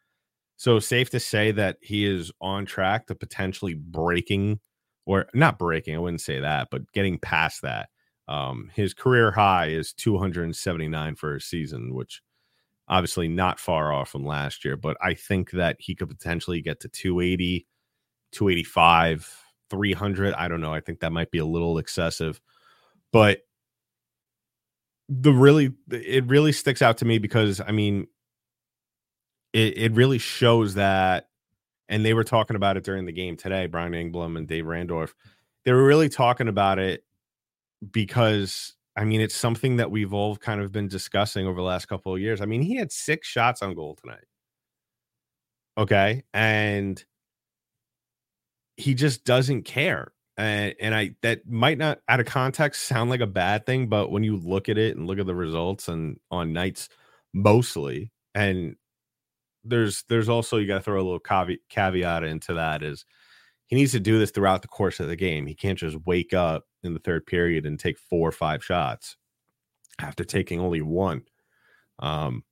So 0.57 0.79
safe 0.79 1.11
to 1.11 1.19
say 1.19 1.51
that 1.51 1.79
he 1.83 2.07
is 2.07 2.31
on 2.41 2.67
track 2.67 3.09
to 3.09 3.17
potentially 3.17 3.75
breaking 3.75 4.61
or 5.07 5.27
not 5.35 5.59
breaking, 5.59 5.97
I 5.97 5.99
wouldn't 5.99 6.21
say 6.21 6.39
that, 6.39 6.69
but 6.71 6.93
getting 6.93 7.19
past 7.19 7.63
that. 7.63 7.89
Um, 8.29 8.71
his 8.77 8.95
career 8.95 9.33
high 9.33 9.71
is 9.71 9.93
279 9.93 11.17
for 11.17 11.35
a 11.35 11.41
season, 11.41 11.93
which 11.93 12.23
obviously 12.87 13.27
not 13.27 13.59
far 13.59 13.93
off 13.93 14.09
from 14.09 14.25
last 14.25 14.65
year, 14.65 14.77
but 14.77 14.97
I 15.03 15.15
think 15.15 15.51
that 15.51 15.79
he 15.81 15.97
could 15.97 16.11
potentially 16.11 16.61
get 16.61 16.79
to 16.79 16.89
280, 16.89 17.67
285, 18.31 19.44
300. 19.75 20.35
I 20.35 20.49
don't 20.49 20.61
know. 20.61 20.73
I 20.73 20.81
think 20.81 21.01
that 21.01 21.13
might 21.13 21.31
be 21.31 21.39
a 21.39 21.45
little 21.45 21.79
excessive, 21.79 22.41
but 23.13 23.41
the 25.09 25.33
really, 25.33 25.73
it 25.91 26.25
really 26.27 26.53
sticks 26.53 26.81
out 26.81 26.99
to 26.99 27.05
me 27.05 27.19
because 27.19 27.61
I 27.61 27.73
mean, 27.73 28.07
it, 29.53 29.77
it 29.77 29.93
really 29.93 30.19
shows 30.19 30.75
that, 30.75 31.29
and 31.89 32.05
they 32.05 32.15
were 32.15 32.25
talking 32.25 32.57
about 32.57 32.77
it 32.77 32.85
during 32.85 33.05
the 33.05 33.13
game 33.13 33.37
today, 33.37 33.67
Brian 33.67 33.93
Engblom 33.93 34.39
and 34.39 34.49
Dave 34.49 34.65
Randorf. 34.65 35.13
They 35.65 35.73
were 35.73 35.85
really 35.85 36.09
talking 36.09 36.49
about 36.49 36.79
it 36.79 37.05
because 37.91 38.75
I 38.97 39.05
mean, 39.05 39.21
it's 39.21 39.35
something 39.35 39.77
that 39.77 39.91
we've 39.91 40.15
all 40.15 40.37
kind 40.37 40.61
of 40.61 40.71
been 40.71 40.89
discussing 40.89 41.47
over 41.47 41.57
the 41.57 41.67
last 41.67 41.87
couple 41.87 42.15
of 42.15 42.21
years. 42.21 42.41
I 42.41 42.47
mean, 42.47 42.63
he 42.63 42.77
had 42.77 42.93
six 42.93 43.27
shots 43.27 43.61
on 43.61 43.75
goal 43.75 43.97
tonight. 44.01 44.25
Okay. 45.77 46.23
And 46.33 47.05
he 48.77 48.95
just 48.95 49.25
doesn't 49.25 49.63
care. 49.63 50.13
And, 50.37 50.75
and 50.81 50.95
I 50.95 51.15
that 51.23 51.49
might 51.49 51.79
not 51.79 52.01
out 52.09 52.21
of 52.21 52.27
context 52.27 52.87
sound 52.87 53.09
like 53.11 53.21
a 53.21 53.27
bad 53.27 53.67
thing, 53.67 53.89
but 53.89 54.11
when 54.11 54.25
you 54.25 54.37
look 54.37 54.69
at 54.69 54.79
it 54.79 54.97
and 54.97 55.07
look 55.07 55.19
at 55.19 55.27
the 55.27 55.35
results 55.35 55.89
and 55.89 56.19
on 56.31 56.53
nights 56.53 56.89
mostly, 57.33 58.11
and 58.35 58.75
there's 59.63 60.05
there's 60.09 60.29
also 60.29 60.57
you 60.59 60.67
got 60.67 60.79
to 60.79 60.83
throw 60.83 61.01
a 61.01 61.05
little 61.05 61.21
caveat, 61.21 61.61
caveat 61.69 62.25
into 62.25 62.55
that 62.55 62.83
is 62.83 63.05
he 63.67 63.77
needs 63.77 63.93
to 63.93 64.01
do 64.01 64.19
this 64.19 64.31
throughout 64.31 64.63
the 64.63 64.69
course 64.69 65.01
of 65.01 65.09
the 65.09 65.17
game. 65.17 65.47
He 65.47 65.55
can't 65.55 65.79
just 65.79 65.97
wake 66.05 66.35
up 66.35 66.65
in 66.83 66.95
the 66.95 67.01
third 67.01 67.27
period 67.27 67.65
and 67.65 67.79
take 67.79 67.99
four 67.99 68.29
or 68.29 68.33
five 68.33 68.63
shots 68.63 69.17
after 69.99 70.25
taking 70.25 70.61
only 70.61 70.83
one. 70.83 71.23
Um, 71.99 72.45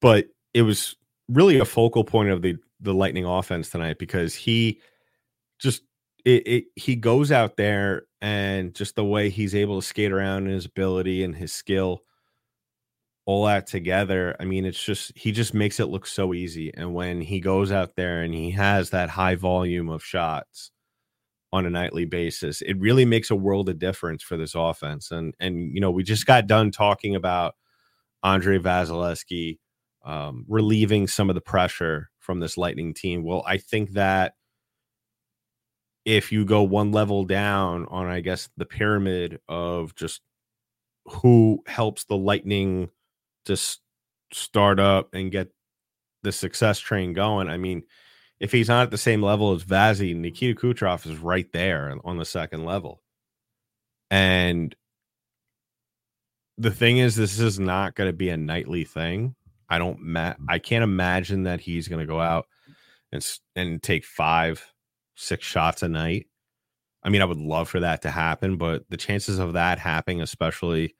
but 0.00 0.26
it 0.54 0.62
was 0.62 0.96
really 1.28 1.58
a 1.58 1.64
focal 1.64 2.04
point 2.04 2.30
of 2.30 2.42
the 2.42 2.56
the 2.80 2.94
Lightning 2.94 3.24
offense 3.24 3.70
tonight 3.70 3.98
because 3.98 4.34
he 4.34 4.80
just 5.58 5.82
it, 6.24 6.46
it 6.46 6.64
he 6.76 6.96
goes 6.96 7.32
out 7.32 7.56
there 7.56 8.04
and 8.20 8.74
just 8.74 8.96
the 8.96 9.04
way 9.04 9.30
he's 9.30 9.54
able 9.54 9.80
to 9.80 9.86
skate 9.86 10.12
around 10.12 10.44
and 10.44 10.54
his 10.54 10.66
ability 10.66 11.24
and 11.24 11.34
his 11.36 11.52
skill 11.52 12.02
all 13.26 13.46
that 13.46 13.66
together, 13.66 14.34
I 14.40 14.44
mean, 14.44 14.64
it's 14.64 14.82
just 14.82 15.12
he 15.16 15.30
just 15.30 15.54
makes 15.54 15.78
it 15.78 15.86
look 15.86 16.06
so 16.06 16.34
easy. 16.34 16.72
And 16.74 16.94
when 16.94 17.20
he 17.20 17.38
goes 17.40 17.70
out 17.70 17.94
there 17.94 18.22
and 18.22 18.34
he 18.34 18.50
has 18.52 18.90
that 18.90 19.10
high 19.10 19.36
volume 19.36 19.88
of 19.88 20.02
shots 20.02 20.72
on 21.52 21.66
a 21.66 21.70
nightly 21.70 22.06
basis, 22.06 22.60
it 22.62 22.78
really 22.80 23.04
makes 23.04 23.30
a 23.30 23.36
world 23.36 23.68
of 23.68 23.78
difference 23.78 24.24
for 24.24 24.36
this 24.36 24.54
offense. 24.56 25.12
And 25.12 25.34
and 25.38 25.72
you 25.74 25.80
know, 25.80 25.92
we 25.92 26.02
just 26.02 26.26
got 26.26 26.48
done 26.48 26.72
talking 26.72 27.14
about 27.14 27.54
Andrei 28.24 28.58
Vasilevskiy 28.58 29.58
um, 30.04 30.44
relieving 30.48 31.06
some 31.06 31.28
of 31.28 31.34
the 31.34 31.40
pressure 31.40 32.10
from 32.30 32.38
this 32.38 32.56
Lightning 32.56 32.94
team. 32.94 33.24
Well, 33.24 33.42
I 33.44 33.56
think 33.56 33.90
that 33.94 34.34
if 36.04 36.30
you 36.30 36.44
go 36.44 36.62
one 36.62 36.92
level 36.92 37.24
down 37.24 37.86
on, 37.90 38.06
I 38.06 38.20
guess, 38.20 38.48
the 38.56 38.64
pyramid 38.64 39.40
of 39.48 39.96
just 39.96 40.20
who 41.06 41.60
helps 41.66 42.04
the 42.04 42.16
Lightning 42.16 42.88
just 43.46 43.80
start 44.32 44.78
up 44.78 45.12
and 45.12 45.32
get 45.32 45.48
the 46.22 46.30
success 46.30 46.78
train 46.78 47.14
going. 47.14 47.48
I 47.48 47.56
mean, 47.56 47.82
if 48.38 48.52
he's 48.52 48.68
not 48.68 48.84
at 48.84 48.92
the 48.92 48.96
same 48.96 49.24
level 49.24 49.52
as 49.52 49.64
Vazzy, 49.64 50.14
Nikita 50.14 50.56
Kucherov 50.60 51.04
is 51.06 51.18
right 51.18 51.50
there 51.52 51.96
on 52.04 52.16
the 52.16 52.24
second 52.24 52.64
level. 52.64 53.02
And 54.08 54.72
the 56.58 56.70
thing 56.70 56.98
is, 56.98 57.16
this 57.16 57.40
is 57.40 57.58
not 57.58 57.96
going 57.96 58.08
to 58.08 58.16
be 58.16 58.28
a 58.28 58.36
nightly 58.36 58.84
thing. 58.84 59.34
I 59.70 59.78
don't, 59.78 60.00
ma- 60.00 60.32
mm-hmm. 60.32 60.46
I 60.48 60.58
can't 60.58 60.84
imagine 60.84 61.44
that 61.44 61.60
he's 61.60 61.88
going 61.88 62.00
to 62.00 62.06
go 62.06 62.20
out 62.20 62.46
and 63.12 63.26
and 63.56 63.82
take 63.82 64.04
five, 64.04 64.72
six 65.14 65.46
shots 65.46 65.82
a 65.82 65.88
night. 65.88 66.26
I 67.02 67.08
mean, 67.08 67.22
I 67.22 67.26
would 67.26 67.38
love 67.38 67.68
for 67.68 67.80
that 67.80 68.02
to 68.02 68.10
happen, 68.10 68.58
but 68.58 68.84
the 68.90 68.96
chances 68.96 69.38
of 69.38 69.54
that 69.54 69.78
happening, 69.78 70.20
especially 70.20 70.94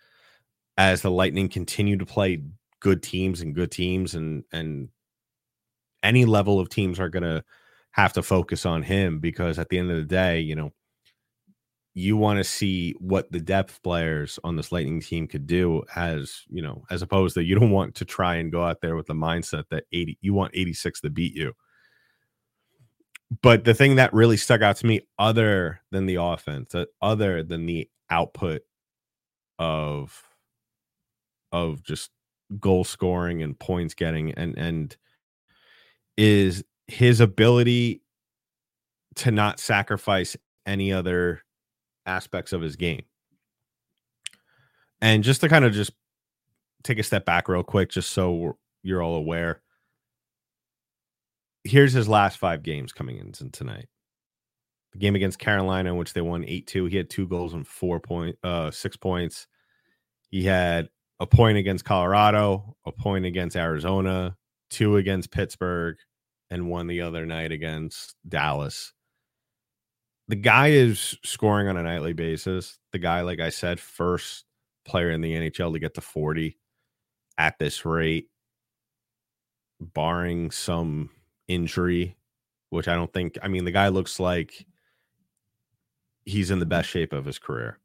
as 0.79 1.03
the 1.03 1.11
Lightning 1.11 1.49
continue 1.49 1.99
to 1.99 2.07
play 2.07 2.43
good 2.81 3.03
teams 3.03 3.43
and 3.43 3.55
good 3.55 3.71
teams 3.71 4.15
and 4.15 4.45
and 4.53 4.89
any 6.03 6.25
level 6.25 6.59
of 6.59 6.71
teams 6.71 6.99
are 6.99 7.11
going 7.11 7.23
to 7.23 7.45
have 7.93 8.13
to 8.15 8.23
focus 8.23 8.65
on 8.65 8.83
him 8.83 9.19
because 9.19 9.59
at 9.59 9.69
the 9.69 9.79
end 9.79 9.91
of 9.91 9.97
the 9.97 10.05
day, 10.05 10.41
you 10.41 10.55
know, 10.55 10.73
you 12.01 12.17
want 12.17 12.39
to 12.39 12.45
see 12.45 12.95
what 12.99 13.31
the 13.31 13.41
depth 13.41 13.83
players 13.83 14.39
on 14.43 14.57
this 14.57 14.73
Lightning 14.73 15.01
team 15.01 15.27
could 15.27 15.47
do 15.47 15.83
as, 15.95 16.43
you 16.49 16.63
know, 16.63 16.85
as 16.91 17.03
opposed 17.03 17.35
to 17.35 17.45
you 17.45 17.55
don't 17.55 17.71
want 17.71 17.95
to 17.97 18.05
try 18.05 18.37
and 18.37 18.51
go 18.51 18.65
out 18.65 18.81
there 18.81 18.97
with 18.97 19.07
the 19.07 19.15
mindset 19.15 19.65
that 19.71 19.85
80 19.93 20.19
you 20.21 20.35
want 20.35 20.53
86 20.55 21.01
to 21.03 21.11
beat 21.11 21.35
you. 21.35 21.53
But 23.43 23.65
the 23.65 23.75
thing 23.75 23.97
that 23.97 24.13
really 24.13 24.37
stuck 24.37 24.61
out 24.61 24.77
to 24.77 24.87
me 24.87 25.03
other 25.19 25.81
than 25.91 26.07
the 26.07 26.17
offense, 26.17 26.75
uh, 26.75 26.87
other 27.01 27.45
than 27.45 27.67
the 27.67 27.89
output 28.11 28.63
of 29.59 30.23
of 31.53 31.83
just 31.83 32.11
goal 32.59 32.83
scoring 32.83 33.43
and 33.43 33.59
points 33.59 33.95
getting 33.95 34.33
and 34.33 34.59
and 34.59 34.97
is 36.17 36.65
his 36.89 37.21
ability 37.21 38.03
to 39.15 39.31
not 39.31 39.61
sacrifice 39.61 40.37
any 40.67 40.93
other 40.93 41.43
aspects 42.11 42.53
of 42.53 42.61
his 42.61 42.77
game. 42.77 43.05
And 45.01 45.25
just 45.25 45.41
to 45.41 45.49
kind 45.49 45.65
of 45.65 45.73
just 45.73 45.93
take 46.83 46.99
a 46.99 47.03
step 47.03 47.25
back 47.25 47.49
real 47.49 47.63
quick, 47.63 47.91
just 47.91 48.11
so 48.11 48.57
you're 48.83 49.03
all 49.03 49.15
aware. 49.15 49.63
Here's 51.65 51.93
his 51.93 52.09
last 52.09 52.39
five 52.39 52.63
games 52.63 52.93
coming 52.93 53.17
in 53.17 53.33
tonight. 53.53 53.89
The 54.93 54.99
game 54.99 55.15
against 55.15 55.39
Carolina, 55.39 55.91
in 55.91 55.97
which 55.97 56.13
they 56.13 56.21
won 56.21 56.45
8 56.45 56.67
2. 56.67 56.87
He 56.87 56.97
had 56.97 57.09
two 57.09 57.29
goals 57.29 57.55
and 57.55 57.67
four 57.67 58.01
point, 58.01 58.37
uh, 58.43 58.71
six 58.71 58.97
points. 58.97 59.47
He 60.31 60.45
had 60.45 60.89
a 61.21 61.27
point 61.27 61.59
against 61.59 61.85
Colorado, 61.85 62.77
a 62.85 62.93
point 62.93 63.25
against 63.25 63.57
Arizona, 63.57 64.37
two 64.69 64.97
against 64.97 65.31
Pittsburgh, 65.31 65.97
and 66.51 66.69
one 66.69 66.87
the 66.87 67.03
other 67.03 67.25
night 67.25 67.53
against 67.53 68.17
Dallas 68.29 68.93
the 70.31 70.37
guy 70.37 70.69
is 70.69 71.19
scoring 71.25 71.67
on 71.67 71.77
a 71.77 71.83
nightly 71.83 72.13
basis. 72.13 72.79
The 72.93 73.01
guy, 73.01 73.23
like 73.23 73.41
I 73.41 73.51
said, 73.51 73.81
first 73.81 74.45
player 74.85 75.11
in 75.11 75.21
the 75.21 75.35
NHL 75.35 75.73
to 75.73 75.81
get 75.81 75.95
to 75.95 76.01
40 76.01 76.57
at 77.37 77.59
this 77.59 77.85
rate, 77.85 78.29
barring 79.81 80.53
some 80.53 81.11
injury, 81.49 82.17
which 82.69 82.87
I 82.87 82.95
don't 82.95 83.13
think. 83.13 83.39
I 83.43 83.49
mean, 83.49 83.65
the 83.65 83.73
guy 83.73 83.89
looks 83.89 84.21
like 84.21 84.65
he's 86.25 86.53
in 86.53 86.61
the 86.61 86.67
best 86.67 86.89
shape 86.89 87.13
of 87.13 87.25
his 87.25 87.41
career. 87.41 87.81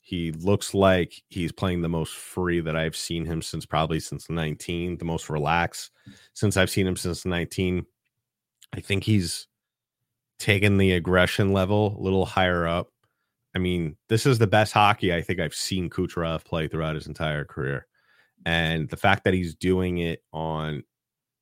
He 0.00 0.30
looks 0.30 0.72
like 0.72 1.20
he's 1.30 1.50
playing 1.50 1.82
the 1.82 1.88
most 1.88 2.14
free 2.14 2.60
that 2.60 2.76
I've 2.76 2.94
seen 2.94 3.24
him 3.24 3.42
since 3.42 3.66
probably 3.66 3.98
since 3.98 4.30
19, 4.30 4.98
the 4.98 5.04
most 5.04 5.28
relaxed 5.28 5.90
since 6.32 6.56
I've 6.56 6.70
seen 6.70 6.86
him 6.86 6.94
since 6.94 7.24
19. 7.24 7.84
I 8.72 8.80
think 8.80 9.02
he's 9.02 9.48
taken 10.38 10.78
the 10.78 10.92
aggression 10.92 11.52
level 11.52 11.96
a 11.98 12.02
little 12.02 12.26
higher 12.26 12.66
up. 12.66 12.88
I 13.54 13.58
mean, 13.58 13.96
this 14.08 14.26
is 14.26 14.38
the 14.38 14.46
best 14.46 14.72
hockey 14.72 15.14
I 15.14 15.22
think 15.22 15.40
I've 15.40 15.54
seen 15.54 15.88
Kucherov 15.88 16.44
play 16.44 16.68
throughout 16.68 16.94
his 16.94 17.06
entire 17.06 17.44
career. 17.44 17.86
And 18.44 18.88
the 18.90 18.96
fact 18.98 19.24
that 19.24 19.34
he's 19.34 19.54
doing 19.54 19.98
it 19.98 20.22
on 20.32 20.84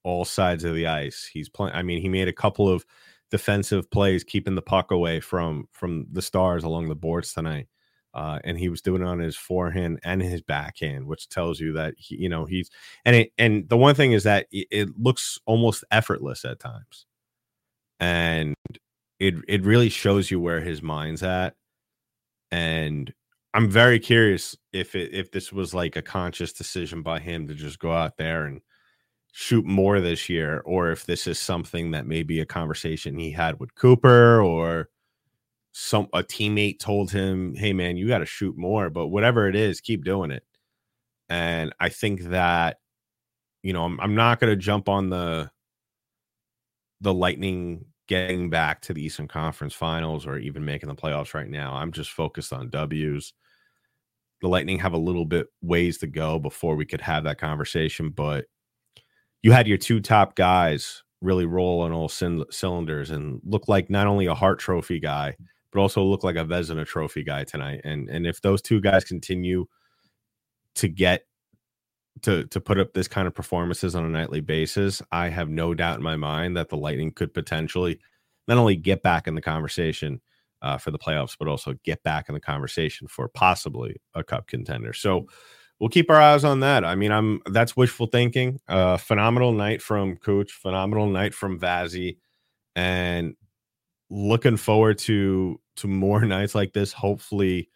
all 0.04 0.24
sides 0.24 0.64
of 0.64 0.74
the 0.74 0.86
ice, 0.86 1.28
he's 1.30 1.48
playing. 1.48 1.74
I 1.74 1.82
mean, 1.82 2.00
he 2.00 2.08
made 2.08 2.28
a 2.28 2.32
couple 2.32 2.68
of 2.68 2.84
defensive 3.30 3.90
plays, 3.90 4.22
keeping 4.22 4.54
the 4.54 4.62
puck 4.62 4.90
away 4.90 5.18
from 5.18 5.66
from 5.72 6.06
the 6.12 6.22
stars 6.22 6.62
along 6.62 6.88
the 6.88 6.94
boards 6.94 7.32
tonight. 7.32 7.66
Uh, 8.14 8.38
and 8.44 8.56
he 8.56 8.68
was 8.68 8.80
doing 8.80 9.02
it 9.02 9.08
on 9.08 9.18
his 9.18 9.36
forehand 9.36 9.98
and 10.04 10.22
his 10.22 10.40
backhand, 10.40 11.04
which 11.04 11.28
tells 11.28 11.58
you 11.58 11.72
that 11.72 11.94
he, 11.98 12.16
you 12.16 12.28
know, 12.28 12.44
he's 12.44 12.70
and 13.04 13.16
it, 13.16 13.32
and 13.38 13.68
the 13.68 13.76
one 13.76 13.96
thing 13.96 14.12
is 14.12 14.22
that 14.22 14.46
it, 14.52 14.68
it 14.70 14.88
looks 14.96 15.40
almost 15.46 15.82
effortless 15.90 16.44
at 16.44 16.60
times, 16.60 17.06
and 17.98 18.54
it 19.24 19.34
it 19.48 19.64
really 19.64 19.88
shows 19.88 20.30
you 20.30 20.38
where 20.38 20.60
his 20.60 20.82
mind's 20.82 21.22
at 21.22 21.54
and 22.50 23.12
i'm 23.54 23.70
very 23.70 23.98
curious 23.98 24.56
if 24.72 24.94
it 24.94 25.14
if 25.14 25.30
this 25.32 25.50
was 25.52 25.72
like 25.72 25.96
a 25.96 26.02
conscious 26.02 26.52
decision 26.52 27.00
by 27.02 27.18
him 27.18 27.48
to 27.48 27.54
just 27.54 27.78
go 27.78 27.90
out 27.90 28.18
there 28.18 28.44
and 28.44 28.60
shoot 29.32 29.64
more 29.64 29.98
this 30.00 30.28
year 30.28 30.60
or 30.66 30.90
if 30.90 31.06
this 31.06 31.26
is 31.26 31.38
something 31.38 31.90
that 31.90 32.06
maybe 32.06 32.38
a 32.40 32.46
conversation 32.46 33.18
he 33.18 33.30
had 33.30 33.58
with 33.58 33.74
cooper 33.74 34.42
or 34.42 34.90
some 35.72 36.06
a 36.12 36.22
teammate 36.22 36.78
told 36.78 37.10
him 37.10 37.54
hey 37.54 37.72
man 37.72 37.96
you 37.96 38.06
got 38.06 38.18
to 38.18 38.26
shoot 38.26 38.56
more 38.56 38.90
but 38.90 39.08
whatever 39.08 39.48
it 39.48 39.56
is 39.56 39.80
keep 39.80 40.04
doing 40.04 40.30
it. 40.30 40.44
And 41.30 41.74
i 41.80 41.88
think 41.88 42.24
that 42.24 42.76
you 43.62 43.72
know 43.72 43.84
i'm, 43.84 43.98
I'm 44.00 44.14
not 44.14 44.38
going 44.38 44.52
to 44.52 44.56
jump 44.56 44.88
on 44.88 45.08
the 45.08 45.50
the 47.00 47.14
lightning 47.14 47.86
getting 48.06 48.50
back 48.50 48.80
to 48.82 48.92
the 48.92 49.02
Eastern 49.02 49.28
Conference 49.28 49.74
Finals 49.74 50.26
or 50.26 50.38
even 50.38 50.64
making 50.64 50.88
the 50.88 50.94
playoffs 50.94 51.34
right 51.34 51.48
now. 51.48 51.74
I'm 51.74 51.92
just 51.92 52.10
focused 52.10 52.52
on 52.52 52.70
W's. 52.70 53.32
The 54.42 54.48
Lightning 54.48 54.78
have 54.78 54.92
a 54.92 54.98
little 54.98 55.24
bit 55.24 55.46
ways 55.62 55.98
to 55.98 56.06
go 56.06 56.38
before 56.38 56.76
we 56.76 56.84
could 56.84 57.00
have 57.00 57.24
that 57.24 57.38
conversation, 57.38 58.10
but 58.10 58.44
you 59.42 59.52
had 59.52 59.66
your 59.66 59.78
two 59.78 60.00
top 60.00 60.36
guys 60.36 61.02
really 61.22 61.46
roll 61.46 61.80
on 61.80 61.92
all 61.92 62.08
cylinders 62.08 63.10
and 63.10 63.40
look 63.44 63.68
like 63.68 63.88
not 63.88 64.06
only 64.06 64.26
a 64.26 64.34
Hart 64.34 64.58
Trophy 64.58 65.00
guy, 65.00 65.34
but 65.72 65.80
also 65.80 66.04
look 66.04 66.22
like 66.22 66.36
a 66.36 66.44
Vezina 66.44 66.86
Trophy 66.86 67.24
guy 67.24 67.44
tonight. 67.44 67.80
And 67.84 68.08
and 68.10 68.26
if 68.26 68.40
those 68.42 68.60
two 68.60 68.80
guys 68.80 69.04
continue 69.04 69.66
to 70.76 70.88
get 70.88 71.22
to 72.24 72.44
to 72.46 72.60
put 72.60 72.78
up 72.78 72.92
this 72.92 73.08
kind 73.08 73.26
of 73.26 73.34
performances 73.34 73.94
on 73.94 74.04
a 74.04 74.08
nightly 74.08 74.40
basis, 74.40 75.00
I 75.12 75.28
have 75.28 75.48
no 75.48 75.74
doubt 75.74 75.98
in 75.98 76.02
my 76.02 76.16
mind 76.16 76.56
that 76.56 76.68
the 76.68 76.76
Lightning 76.76 77.12
could 77.12 77.32
potentially 77.32 77.98
not 78.48 78.58
only 78.58 78.76
get 78.76 79.02
back 79.02 79.26
in 79.26 79.34
the 79.34 79.40
conversation 79.40 80.20
uh, 80.62 80.78
for 80.78 80.90
the 80.90 80.98
playoffs, 80.98 81.36
but 81.38 81.48
also 81.48 81.74
get 81.84 82.02
back 82.02 82.28
in 82.28 82.34
the 82.34 82.40
conversation 82.40 83.06
for 83.08 83.28
possibly 83.28 83.96
a 84.14 84.24
cup 84.24 84.46
contender. 84.46 84.92
So 84.92 85.26
we'll 85.78 85.90
keep 85.90 86.10
our 86.10 86.20
eyes 86.20 86.44
on 86.44 86.60
that. 86.60 86.84
I 86.84 86.94
mean, 86.94 87.12
I'm 87.12 87.40
that's 87.46 87.76
wishful 87.76 88.06
thinking. 88.06 88.60
Uh, 88.68 88.96
phenomenal 88.96 89.52
night 89.52 89.82
from 89.82 90.16
Cooch, 90.16 90.52
phenomenal 90.52 91.06
night 91.08 91.34
from 91.34 91.58
Vazzy, 91.58 92.18
and 92.74 93.34
looking 94.10 94.56
forward 94.56 94.98
to 94.98 95.60
to 95.76 95.88
more 95.88 96.20
nights 96.24 96.54
like 96.54 96.72
this. 96.72 96.92
Hopefully, 96.92 97.68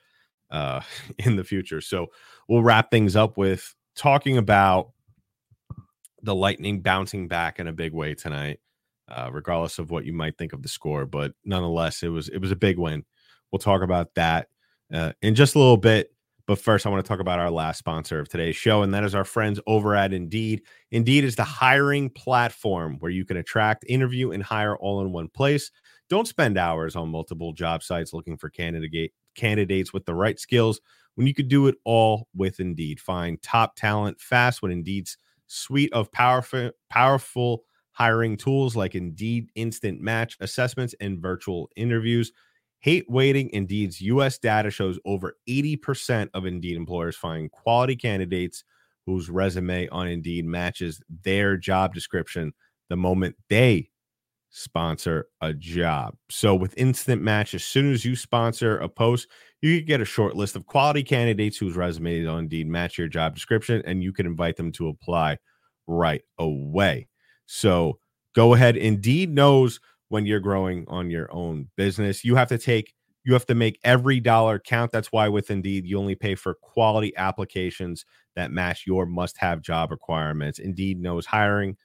uh, 0.51 0.81
in 1.19 1.37
the 1.37 1.45
future. 1.45 1.81
So 1.81 2.09
we'll 2.49 2.63
wrap 2.63 2.91
things 2.91 3.17
up 3.17 3.37
with 3.37 3.75
talking 3.99 4.39
about 4.39 4.93
the 6.23 6.35
Lightning 6.35 6.81
bouncing 6.81 7.29
back 7.29 7.59
in 7.59 7.67
a 7.67 7.73
big 7.73 7.93
way 7.93 8.15
tonight, 8.15 8.61
uh, 9.09 9.29
regardless 9.33 9.79
of 9.79 9.91
what 9.91 10.07
you 10.07 10.13
might 10.13 10.39
think 10.39 10.53
of 10.53 10.63
the 10.63 10.69
score. 10.69 11.05
But 11.05 11.33
nonetheless, 11.45 12.03
it 12.03 12.09
was 12.09 12.29
it 12.29 12.39
was 12.39 12.51
a 12.51 12.57
big 12.57 12.79
win. 12.79 13.05
We'll 13.53 13.59
talk 13.59 13.83
about 13.83 14.15
that 14.15 14.49
uh, 14.93 15.13
in 15.21 15.35
just 15.35 15.55
a 15.55 15.59
little 15.59 15.77
bit. 15.77 16.13
But 16.47 16.59
first, 16.59 16.87
I 16.87 16.89
want 16.89 17.05
to 17.05 17.09
talk 17.09 17.21
about 17.21 17.41
our 17.41 17.51
last 17.51 17.77
sponsor 17.77 18.19
of 18.21 18.29
today's 18.31 18.57
show, 18.57 18.83
and 18.83 18.95
that 18.95 19.05
is 19.05 19.15
our 19.15 19.25
friends 19.25 19.61
over 19.67 19.95
at 19.95 20.15
Indeed. 20.15 20.63
Indeed 20.91 21.25
is 21.25 21.37
the 21.37 21.45
hiring 21.45 22.09
platform 22.09 22.97
where 23.01 23.11
you 23.11 23.27
can 23.27 23.37
attract, 23.37 23.85
interview, 23.87 24.31
and 24.31 24.43
hire 24.43 24.75
all 24.75 25.03
in 25.03 25.13
one 25.13 25.29
place. 25.29 25.71
Don't 26.09 26.27
spend 26.27 26.57
hours 26.57 26.97
on 26.97 27.11
multiple 27.11 27.53
job 27.53 27.83
sites 27.83 28.15
looking 28.15 28.39
for 28.39 28.49
candidate 28.49 29.13
candidates 29.35 29.93
with 29.93 30.07
the 30.07 30.15
right 30.15 30.39
skills 30.41 30.81
when 31.19 31.27
you 31.27 31.35
could 31.35 31.49
do 31.49 31.67
it 31.67 31.75
all 31.85 32.29
with 32.33 32.61
Indeed. 32.61 33.01
Find 33.01 33.43
top 33.43 33.75
talent 33.75 34.21
fast 34.21 34.63
with 34.63 34.71
Indeed's 34.71 35.19
suite 35.49 35.93
of 35.93 36.13
powerful, 36.13 36.71
powerful 36.91 37.65
hiring 37.91 38.37
tools 38.37 38.77
like 38.77 38.95
Indeed 38.95 39.51
Instant 39.57 40.01
Match 40.01 40.37
assessments 40.39 40.95
and 41.01 41.19
virtual 41.19 41.71
interviews. 41.75 42.31
Hate 42.79 43.11
waiting. 43.11 43.51
Indeed's 43.51 44.01
US 44.01 44.39
data 44.39 44.71
shows 44.71 45.01
over 45.05 45.37
80% 45.49 46.29
of 46.35 46.47
Indeed 46.47 46.77
employers 46.77 47.17
find 47.17 47.51
quality 47.51 47.97
candidates 47.97 48.63
whose 49.05 49.29
resume 49.29 49.89
on 49.89 50.07
Indeed 50.07 50.45
matches 50.45 51.03
their 51.25 51.57
job 51.57 51.95
description 51.95 52.53
the 52.91 52.97
moment 52.97 53.35
they 53.49 53.91
sponsor 54.51 55.29
a 55.41 55.53
job. 55.53 56.15
So 56.31 56.55
with 56.55 56.77
Instant 56.77 57.23
Match, 57.23 57.55
as 57.55 57.65
soon 57.65 57.93
as 57.93 58.05
you 58.05 58.17
sponsor 58.17 58.79
a 58.79 58.89
post, 58.89 59.29
you 59.61 59.79
can 59.79 59.87
get 59.87 60.01
a 60.01 60.07
short 60.07 60.37
list 60.37 60.57
of 60.57 60.67
quality 60.67 61.03
candidates 61.03 61.57
whose 61.57 61.77
resumes 61.77 62.27
on 62.27 62.41
Indeed 62.41 62.69
match 62.69 62.99
your 62.99 63.09
job 63.09 63.35
description, 63.35 63.83
and 63.85 64.03
you 64.03 64.13
can 64.13 64.27
invite 64.27 64.57
them 64.57 64.73
to 64.73 64.89
apply 64.89 65.39
right 65.87 66.23
away. 66.39 67.09
So 67.47 67.99
go 68.35 68.55
ahead. 68.55 68.77
Indeed 68.77 69.31
knows 69.31 69.81
when 70.09 70.27
you're 70.27 70.41
growing 70.41 70.85
on 70.89 71.11
your 71.11 71.33
own 71.33 71.69
business. 71.77 72.25
You 72.25 72.37
have 72.37 72.49
to 72.49 72.59
take 72.59 72.95
you 73.25 73.35
have 73.35 73.47
to 73.47 73.55
make 73.55 73.79
every 73.85 74.21
dollar 74.21 74.59
count. 74.59 74.91
That's 74.91 75.13
why 75.13 75.29
with 75.29 75.51
Indeed, 75.51 75.85
you 75.85 75.99
only 75.99 76.15
pay 76.15 76.35
for 76.35 76.55
quality 76.55 77.15
applications 77.17 78.07
that 78.37 78.53
match 78.53 78.85
your 78.87 79.05
must 79.05 79.37
have 79.37 79.61
job 79.61 79.91
requirements. 79.91 80.59
Indeed 80.59 80.99
knows 80.99 81.27
hiring, 81.27 81.77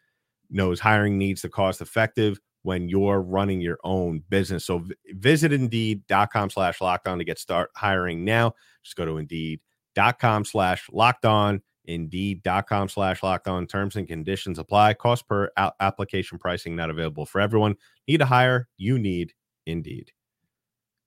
knows 0.49 0.79
hiring 0.79 1.17
needs 1.17 1.41
the 1.41 1.49
cost 1.49 1.81
effective 1.81 2.39
when 2.63 2.89
you're 2.89 3.21
running 3.21 3.61
your 3.61 3.77
own 3.83 4.23
business. 4.29 4.65
So 4.65 4.83
visit 5.09 5.53
indeed.com 5.53 6.49
slash 6.49 6.81
locked 6.81 7.07
on 7.07 7.19
to 7.19 7.23
get 7.23 7.39
start 7.39 7.69
hiring 7.75 8.25
now. 8.25 8.53
Just 8.83 8.95
go 8.95 9.05
to 9.05 9.17
indeed.com 9.17 10.45
slash 10.45 10.87
locked 10.91 11.25
on, 11.25 11.61
indeed.com 11.85 12.89
slash 12.89 13.23
locked 13.23 13.47
on. 13.47 13.67
Terms 13.67 13.95
and 13.95 14.07
conditions 14.07 14.59
apply. 14.59 14.95
Cost 14.95 15.27
per 15.27 15.51
a- 15.55 15.73
application 15.79 16.39
pricing 16.39 16.75
not 16.75 16.89
available 16.89 17.25
for 17.25 17.39
everyone. 17.39 17.75
Need 18.07 18.17
to 18.17 18.25
hire? 18.25 18.67
You 18.77 18.97
need 18.97 19.33
Indeed. 19.65 20.11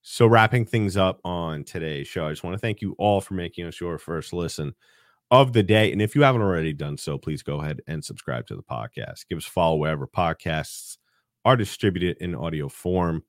So, 0.02 0.26
wrapping 0.26 0.66
things 0.66 0.96
up 0.96 1.20
on 1.24 1.64
today's 1.64 2.06
show, 2.06 2.26
I 2.26 2.30
just 2.30 2.44
want 2.44 2.54
to 2.54 2.60
thank 2.60 2.80
you 2.80 2.94
all 2.98 3.20
for 3.20 3.34
making 3.34 3.66
us 3.66 3.80
your 3.80 3.98
first 3.98 4.32
listen 4.32 4.74
of 5.30 5.52
the 5.52 5.64
day. 5.64 5.90
And 5.90 6.00
if 6.00 6.14
you 6.14 6.22
haven't 6.22 6.42
already 6.42 6.72
done 6.72 6.96
so, 6.96 7.18
please 7.18 7.42
go 7.42 7.60
ahead 7.60 7.80
and 7.88 8.04
subscribe 8.04 8.46
to 8.46 8.56
the 8.56 8.62
podcast. 8.62 9.26
Give 9.28 9.38
us 9.38 9.46
a 9.46 9.50
follow 9.50 9.76
wherever 9.76 10.06
podcasts 10.06 10.98
are 11.46 11.56
distributed 11.56 12.16
in 12.20 12.34
audio 12.34 12.68
form. 12.68 13.22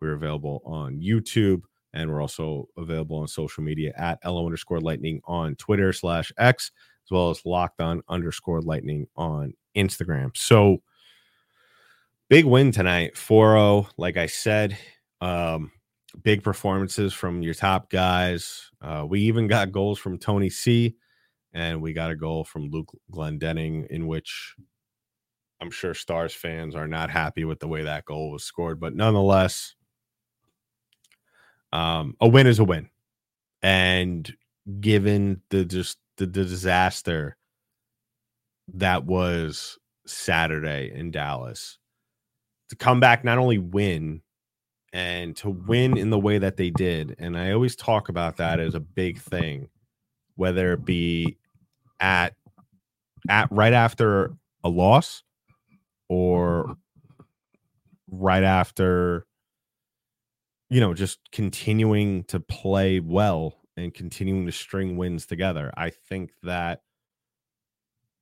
We're 0.00 0.14
available 0.14 0.62
on 0.64 1.00
YouTube 1.00 1.62
and 1.92 2.08
we're 2.08 2.22
also 2.22 2.68
available 2.76 3.18
on 3.18 3.26
social 3.26 3.64
media 3.64 3.92
at 3.96 4.20
LO 4.24 4.46
underscore 4.46 4.80
lightning 4.80 5.20
on 5.24 5.56
Twitter 5.56 5.92
slash 5.92 6.32
X, 6.38 6.70
as 7.04 7.10
well 7.10 7.30
as 7.30 7.44
locked 7.44 7.80
on 7.80 8.00
underscore 8.08 8.60
lightning 8.60 9.08
on 9.16 9.54
Instagram. 9.76 10.36
So 10.36 10.82
big 12.28 12.44
win 12.44 12.70
tonight, 12.70 13.16
4 13.16 13.86
Like 13.96 14.16
I 14.16 14.26
said, 14.26 14.78
um, 15.20 15.72
big 16.22 16.44
performances 16.44 17.12
from 17.12 17.42
your 17.42 17.54
top 17.54 17.90
guys. 17.90 18.70
Uh, 18.80 19.04
we 19.08 19.22
even 19.22 19.48
got 19.48 19.72
goals 19.72 19.98
from 19.98 20.18
Tony 20.18 20.50
C, 20.50 20.94
and 21.52 21.82
we 21.82 21.92
got 21.92 22.12
a 22.12 22.16
goal 22.16 22.44
from 22.44 22.70
Luke 22.70 22.92
Glendening, 23.12 23.88
in 23.88 24.06
which 24.06 24.54
I'm 25.64 25.70
sure 25.70 25.94
Stars 25.94 26.34
fans 26.34 26.76
are 26.76 26.86
not 26.86 27.08
happy 27.08 27.46
with 27.46 27.58
the 27.58 27.68
way 27.68 27.84
that 27.84 28.04
goal 28.04 28.30
was 28.30 28.44
scored, 28.44 28.78
but 28.78 28.94
nonetheless, 28.94 29.74
um, 31.72 32.16
a 32.20 32.28
win 32.28 32.46
is 32.46 32.58
a 32.58 32.64
win. 32.64 32.90
And 33.62 34.30
given 34.78 35.40
the 35.48 35.64
just 35.64 35.96
the, 36.18 36.26
the 36.26 36.44
disaster 36.44 37.38
that 38.74 39.06
was 39.06 39.78
Saturday 40.06 40.92
in 40.94 41.10
Dallas, 41.10 41.78
to 42.68 42.76
come 42.76 43.00
back 43.00 43.24
not 43.24 43.38
only 43.38 43.56
win 43.56 44.20
and 44.92 45.34
to 45.36 45.48
win 45.48 45.96
in 45.96 46.10
the 46.10 46.18
way 46.18 46.36
that 46.36 46.58
they 46.58 46.68
did, 46.68 47.16
and 47.18 47.38
I 47.38 47.52
always 47.52 47.74
talk 47.74 48.10
about 48.10 48.36
that 48.36 48.60
as 48.60 48.74
a 48.74 48.80
big 48.80 49.18
thing, 49.18 49.70
whether 50.36 50.74
it 50.74 50.84
be 50.84 51.38
at 52.00 52.34
at 53.30 53.50
right 53.50 53.72
after 53.72 54.34
a 54.62 54.68
loss 54.68 55.22
or 56.14 56.76
right 58.10 58.44
after 58.44 59.26
you 60.70 60.80
know 60.80 60.94
just 60.94 61.18
continuing 61.32 62.24
to 62.24 62.38
play 62.38 63.00
well 63.00 63.56
and 63.76 63.92
continuing 63.92 64.46
to 64.46 64.52
string 64.52 64.96
wins 64.96 65.26
together. 65.26 65.72
I 65.76 65.90
think 65.90 66.32
that 66.42 66.80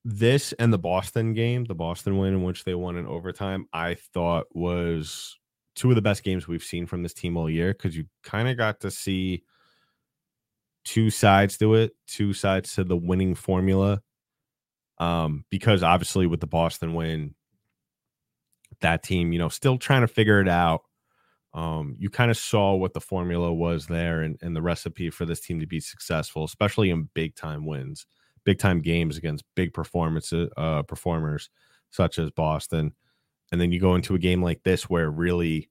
this 0.05 0.53
and 0.55 0.73
the 0.73 0.79
boston 0.79 1.33
game 1.33 1.65
the 1.65 1.77
boston 1.77 2.19
win 2.19 2.35
in 2.35 2.43
which 2.43 2.65
they 2.65 2.75
won 2.75 2.97
in 2.97 3.07
overtime 3.07 3.67
i 3.73 3.95
thought 3.95 4.47
was 4.51 5.39
two 5.75 5.91
of 5.91 5.95
the 5.95 6.03
best 6.03 6.23
games 6.23 6.49
we've 6.49 6.63
seen 6.63 6.87
from 6.87 7.03
this 7.03 7.15
team 7.15 7.37
all 7.37 7.49
year 7.49 7.73
because 7.73 7.97
you 7.97 8.05
kind 8.23 8.49
of 8.49 8.57
got 8.57 8.81
to 8.81 8.91
see 8.91 9.43
two 10.85 11.11
sides 11.11 11.57
to 11.59 11.75
it 11.75 11.93
two 12.07 12.33
sides 12.33 12.75
to 12.75 12.85
the 12.85 12.97
winning 12.97 13.35
formula. 13.35 14.01
Um 14.99 15.45
because 15.51 15.83
obviously 15.83 16.27
with 16.27 16.41
the 16.41 16.47
boston 16.47 16.95
win 16.95 17.35
that 18.83 19.03
team, 19.03 19.33
you 19.33 19.39
know, 19.39 19.49
still 19.49 19.79
trying 19.79 20.03
to 20.03 20.09
figure 20.09 20.41
it 20.41 20.49
out. 20.49 20.83
Um, 21.55 21.97
you 21.99 22.09
kind 22.09 22.31
of 22.31 22.37
saw 22.37 22.75
what 22.75 22.95
the 22.95 23.01
formula 23.01 23.53
was 23.53 23.87
there 23.87 24.23
and, 24.23 24.39
and 24.41 24.57
the 24.57 24.63
recipe 24.63 25.11
for 25.11 25.27
this 25.27 25.41
team 25.41 25.61
to 25.61 25.67
be 25.67 25.81
successful, 25.81 26.45
especially 26.45 26.91
in 26.91 27.11
big 27.15 27.35
time 27.35 27.67
wins, 27.67 28.07
big 28.45 28.59
time 28.59 28.81
games 28.81 29.19
against 29.19 29.45
big 29.55 29.75
performances, 29.75 30.49
uh, 30.57 30.83
performers 30.83 31.51
such 31.91 32.19
as 32.19 32.31
Boston. 32.31 32.93
And 33.51 33.61
then 33.61 33.71
you 33.71 33.81
go 33.81 33.95
into 33.95 34.15
a 34.15 34.19
game 34.19 34.43
like 34.43 34.63
this 34.63 34.89
where 34.89 35.11
really 35.11 35.69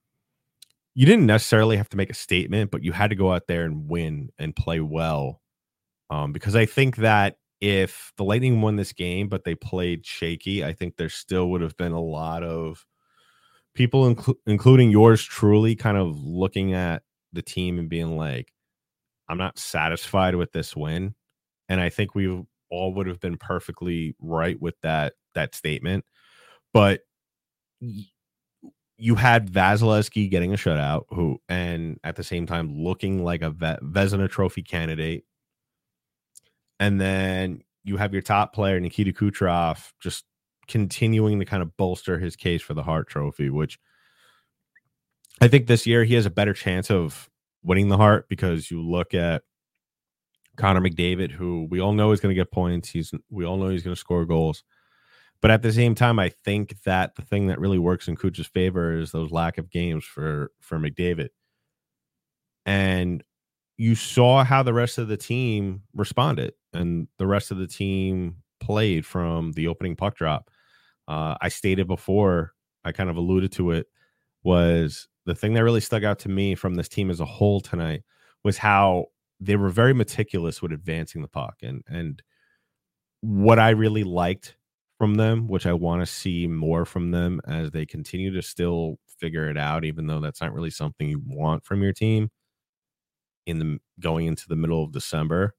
you 0.94 1.06
didn't 1.06 1.26
necessarily 1.26 1.78
have 1.78 1.90
to 1.90 1.98
make 1.98 2.10
a 2.10 2.16
statement, 2.16 2.70
but 2.70 2.84
you 2.84 2.92
had 2.92 3.10
to 3.10 3.16
go 3.16 3.32
out 3.32 3.48
there 3.48 3.64
and 3.64 3.90
win 3.90 4.30
and 4.38 4.56
play 4.56 4.80
well. 4.80 5.42
Um, 6.10 6.32
because 6.34 6.56
I 6.56 6.66
think 6.66 6.98
that 6.98 7.38
if 7.62 8.12
the 8.18 8.24
Lightning 8.24 8.62
won 8.62 8.76
this 8.76 8.92
game, 8.92 9.30
but 9.30 9.46
they 9.46 9.56
played 9.56 10.06
shaky, 10.06 10.66
I 10.66 10.74
think 10.74 10.98
there 10.98 11.10
still 11.10 11.50
would 11.52 11.62
have 11.62 11.78
been 11.78 11.94
a 11.94 12.02
lot 12.02 12.44
of 12.44 12.86
people, 13.74 14.14
inc- 14.14 14.36
including 14.46 14.92
yours 14.92 15.24
truly, 15.24 15.76
kind 15.76 15.98
of 15.98 16.18
looking 16.24 16.74
at 16.74 17.04
the 17.34 17.42
team 17.42 17.80
and 17.80 17.90
being 17.90 18.18
like, 18.18 18.52
I'm 19.30 19.38
not 19.38 19.58
satisfied 19.58 20.36
with 20.36 20.52
this 20.52 20.76
win. 20.76 21.16
And 21.70 21.80
I 21.80 21.90
think 21.90 22.16
we 22.16 22.44
all 22.70 22.94
would 22.96 23.08
have 23.08 23.20
been 23.20 23.38
perfectly 23.38 24.16
right 24.20 24.60
with 24.62 24.76
that 24.82 25.14
that 25.36 25.56
statement. 25.56 26.06
But 26.74 27.02
you 28.98 29.16
had 29.16 29.52
Vasilevskiy 29.52 30.30
getting 30.30 30.54
a 30.54 30.58
shutout, 30.58 31.06
who, 31.10 31.40
and 31.50 32.00
at 32.04 32.18
the 32.18 32.24
same 32.24 32.46
time 32.46 32.76
looking 32.78 33.24
like 33.24 33.42
a 33.42 33.52
Vezina 33.52 34.30
Trophy 34.30 34.62
candidate. 34.62 35.24
And 36.80 37.00
then 37.00 37.62
you 37.84 37.98
have 37.98 38.14
your 38.14 38.22
top 38.22 38.54
player 38.54 38.80
Nikita 38.80 39.12
Kucherov 39.12 39.92
just 40.00 40.26
continuing 40.72 41.38
to 41.38 41.46
kind 41.46 41.62
of 41.62 41.76
bolster 41.76 42.18
his 42.18 42.38
case 42.38 42.62
for 42.62 42.74
the 42.74 42.82
Hart 42.82 43.10
Trophy, 43.10 43.50
which 43.50 43.78
I 45.42 45.50
think 45.50 45.68
this 45.68 45.86
year 45.86 46.06
he 46.06 46.14
has 46.14 46.26
a 46.26 46.32
better 46.32 46.54
chance 46.54 46.90
of 46.90 47.30
winning 47.62 47.90
the 47.90 47.98
Hart 47.98 48.30
because 48.30 48.72
you 48.72 48.82
look 48.82 49.14
at 49.14 49.44
Connor 50.56 50.80
McDavid, 50.80 51.30
who 51.30 51.68
we 51.70 51.82
all 51.82 51.92
know 51.92 52.14
is 52.14 52.22
going 52.22 52.34
to 52.34 52.40
get 52.40 52.52
points. 52.52 52.90
He's 52.90 53.14
we 53.30 53.46
all 53.46 53.58
know 53.58 53.68
he's 53.68 53.84
going 53.84 53.96
to 53.96 54.00
score 54.00 54.26
goals. 54.26 54.64
But 55.42 55.52
at 55.52 55.62
the 55.62 55.74
same 55.74 55.94
time, 55.94 56.20
I 56.20 56.30
think 56.30 56.82
that 56.84 57.16
the 57.16 57.24
thing 57.24 57.48
that 57.48 57.60
really 57.60 57.80
works 57.80 58.08
in 58.08 58.16
Cooch's 58.16 58.48
favor 58.48 58.98
is 58.98 59.12
those 59.12 59.32
lack 59.32 59.58
of 59.58 59.70
games 59.70 60.06
for 60.06 60.52
for 60.62 60.80
McDavid. 60.80 61.30
And 62.66 63.24
you 63.76 63.96
saw 63.96 64.46
how 64.46 64.64
the 64.64 64.74
rest 64.74 64.98
of 64.98 65.10
the 65.10 65.18
team 65.18 65.82
responded, 65.94 66.54
and 66.72 67.10
the 67.18 67.28
rest 67.28 67.52
of 67.52 67.58
the 67.58 67.68
team 67.68 68.38
played 68.62 69.06
from 69.06 69.52
the 69.54 69.68
opening 69.68 69.98
puck 69.98 70.16
drop 70.16 70.50
uh, 71.08 71.36
I 71.42 71.50
stated 71.50 71.88
before, 71.88 72.54
I 72.84 72.92
kind 72.92 73.10
of 73.10 73.18
alluded 73.18 73.52
to 73.54 73.72
it, 73.72 73.88
was 74.44 75.08
the 75.26 75.36
thing 75.36 75.54
that 75.54 75.64
really 75.64 75.82
stuck 75.82 76.04
out 76.04 76.20
to 76.20 76.30
me 76.30 76.56
from 76.56 76.76
this 76.76 76.90
team 76.90 77.10
as 77.10 77.20
a 77.20 77.26
whole 77.26 77.62
tonight 77.62 78.04
was 78.44 78.58
how 78.58 79.06
they 79.40 79.56
were 79.56 79.70
very 79.70 79.94
meticulous 79.94 80.62
with 80.62 80.72
advancing 80.72 81.22
the 81.22 81.28
puck 81.28 81.58
and 81.62 81.84
and 81.88 82.22
what 83.22 83.60
I 83.60 83.70
really 83.70 84.04
liked 84.04 84.56
from 84.98 85.16
them, 85.16 85.48
which 85.48 85.66
I 85.66 85.74
want 85.74 86.02
to 86.02 86.06
see 86.06 86.48
more 86.48 86.86
from 86.86 87.12
them 87.12 87.42
as 87.48 87.72
they 87.72 87.86
continue 87.86 88.32
to 88.34 88.42
still 88.42 88.98
figure 89.20 89.50
it 89.50 89.58
out, 89.58 89.86
even 89.86 90.08
though 90.08 90.20
that's 90.20 90.42
not 90.42 90.54
really 90.54 90.70
something 90.72 91.08
you 91.08 91.22
want 91.26 91.64
from 91.64 91.82
your 91.84 91.94
team 91.94 92.30
in 93.46 93.60
the 93.60 93.80
going 94.00 94.28
into 94.28 94.48
the 94.48 94.56
middle 94.56 94.84
of 94.84 94.92
December, 94.92 95.56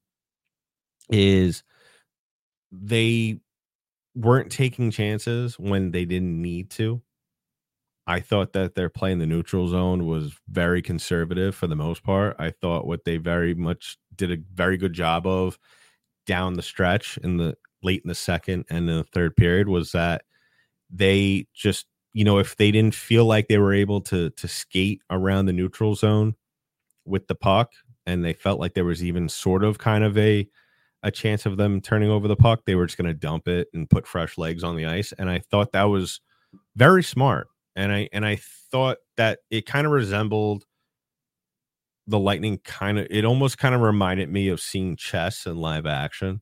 is 1.09 1.63
they 2.71 3.39
weren't 4.15 4.51
taking 4.51 4.91
chances 4.91 5.57
when 5.59 5.91
they 5.91 6.05
didn't 6.05 6.41
need 6.41 6.69
to. 6.71 7.01
I 8.05 8.19
thought 8.19 8.53
that 8.53 8.75
their 8.75 8.89
play 8.89 9.11
in 9.11 9.19
the 9.19 9.25
neutral 9.25 9.67
zone 9.69 10.05
was 10.05 10.33
very 10.49 10.81
conservative 10.81 11.55
for 11.55 11.67
the 11.67 11.75
most 11.75 12.03
part. 12.03 12.35
I 12.37 12.51
thought 12.51 12.85
what 12.85 13.05
they 13.05 13.17
very 13.17 13.53
much 13.53 13.97
did 14.15 14.31
a 14.31 14.37
very 14.53 14.77
good 14.77 14.93
job 14.93 15.25
of 15.25 15.57
down 16.27 16.53
the 16.53 16.61
stretch 16.61 17.17
in 17.19 17.37
the 17.37 17.55
late 17.83 18.01
in 18.03 18.09
the 18.09 18.15
second 18.15 18.65
and 18.69 18.89
in 18.89 18.97
the 18.97 19.03
third 19.03 19.35
period 19.35 19.67
was 19.69 19.91
that 19.93 20.23
they 20.89 21.47
just 21.53 21.85
you 22.13 22.23
know 22.23 22.39
if 22.39 22.55
they 22.57 22.71
didn't 22.71 22.95
feel 22.95 23.25
like 23.25 23.47
they 23.47 23.57
were 23.57 23.73
able 23.73 24.01
to 24.01 24.29
to 24.31 24.47
skate 24.47 25.01
around 25.09 25.45
the 25.47 25.53
neutral 25.53 25.95
zone 25.95 26.35
with 27.05 27.27
the 27.27 27.35
puck 27.35 27.71
and 28.05 28.23
they 28.23 28.33
felt 28.33 28.59
like 28.59 28.73
there 28.73 28.85
was 28.85 29.03
even 29.03 29.29
sort 29.29 29.63
of 29.63 29.77
kind 29.79 30.03
of 30.03 30.17
a 30.17 30.47
a 31.03 31.11
chance 31.11 31.45
of 31.45 31.57
them 31.57 31.81
turning 31.81 32.09
over 32.09 32.27
the 32.27 32.35
puck. 32.35 32.61
They 32.65 32.75
were 32.75 32.85
just 32.85 32.97
going 32.97 33.07
to 33.07 33.13
dump 33.13 33.47
it 33.47 33.67
and 33.73 33.89
put 33.89 34.07
fresh 34.07 34.37
legs 34.37 34.63
on 34.63 34.75
the 34.75 34.85
ice, 34.85 35.13
and 35.17 35.29
I 35.29 35.39
thought 35.39 35.73
that 35.73 35.83
was 35.83 36.21
very 36.75 37.03
smart. 37.03 37.47
And 37.75 37.91
I 37.91 38.09
and 38.13 38.25
I 38.25 38.39
thought 38.71 38.97
that 39.17 39.39
it 39.49 39.65
kind 39.65 39.85
of 39.85 39.91
resembled 39.91 40.65
the 42.07 42.19
Lightning. 42.19 42.59
Kind 42.63 42.99
of, 42.99 43.07
it 43.09 43.25
almost 43.25 43.57
kind 43.57 43.75
of 43.75 43.81
reminded 43.81 44.29
me 44.29 44.47
of 44.47 44.61
seeing 44.61 44.95
chess 44.95 45.45
in 45.45 45.57
live 45.57 45.85
action. 45.85 46.41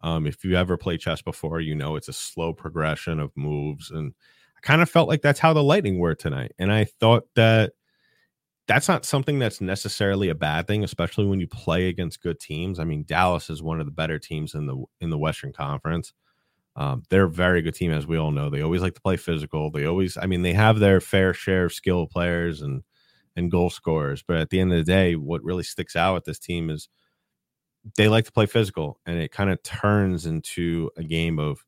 Um, 0.00 0.26
if 0.26 0.44
you 0.44 0.56
ever 0.56 0.76
played 0.76 1.00
chess 1.00 1.22
before, 1.22 1.60
you 1.60 1.74
know 1.74 1.96
it's 1.96 2.08
a 2.08 2.12
slow 2.12 2.52
progression 2.52 3.20
of 3.20 3.30
moves, 3.36 3.90
and 3.90 4.12
I 4.56 4.60
kind 4.66 4.82
of 4.82 4.90
felt 4.90 5.08
like 5.08 5.22
that's 5.22 5.40
how 5.40 5.52
the 5.52 5.62
Lightning 5.62 5.98
were 5.98 6.14
tonight. 6.14 6.52
And 6.58 6.72
I 6.72 6.84
thought 6.84 7.24
that 7.36 7.72
that's 8.66 8.88
not 8.88 9.04
something 9.04 9.38
that's 9.38 9.60
necessarily 9.60 10.28
a 10.30 10.34
bad 10.34 10.66
thing, 10.66 10.84
especially 10.84 11.26
when 11.26 11.40
you 11.40 11.46
play 11.46 11.88
against 11.88 12.22
good 12.22 12.40
teams. 12.40 12.78
I 12.78 12.84
mean, 12.84 13.04
Dallas 13.06 13.50
is 13.50 13.62
one 13.62 13.80
of 13.80 13.86
the 13.86 13.92
better 13.92 14.18
teams 14.18 14.54
in 14.54 14.66
the 14.66 14.82
in 15.00 15.10
the 15.10 15.18
Western 15.18 15.52
Conference. 15.52 16.12
Um, 16.76 17.04
they're 17.08 17.24
a 17.24 17.30
very 17.30 17.62
good 17.62 17.74
team, 17.74 17.92
as 17.92 18.06
we 18.06 18.16
all 18.18 18.32
know. 18.32 18.50
They 18.50 18.62
always 18.62 18.82
like 18.82 18.94
to 18.94 19.00
play 19.00 19.16
physical. 19.16 19.70
They 19.70 19.84
always, 19.84 20.16
I 20.16 20.26
mean, 20.26 20.42
they 20.42 20.54
have 20.54 20.80
their 20.80 21.00
fair 21.00 21.32
share 21.32 21.66
of 21.66 21.72
skill 21.72 22.06
players 22.06 22.62
and 22.62 22.82
and 23.36 23.50
goal 23.50 23.70
scorers. 23.70 24.22
But 24.26 24.38
at 24.38 24.50
the 24.50 24.60
end 24.60 24.72
of 24.72 24.78
the 24.78 24.84
day, 24.84 25.14
what 25.14 25.44
really 25.44 25.62
sticks 25.62 25.94
out 25.96 26.14
with 26.14 26.24
this 26.24 26.38
team 26.38 26.70
is 26.70 26.88
they 27.96 28.08
like 28.08 28.24
to 28.24 28.32
play 28.32 28.46
physical, 28.46 28.98
and 29.04 29.18
it 29.18 29.30
kind 29.30 29.50
of 29.50 29.62
turns 29.62 30.26
into 30.26 30.90
a 30.96 31.04
game 31.04 31.38
of 31.38 31.64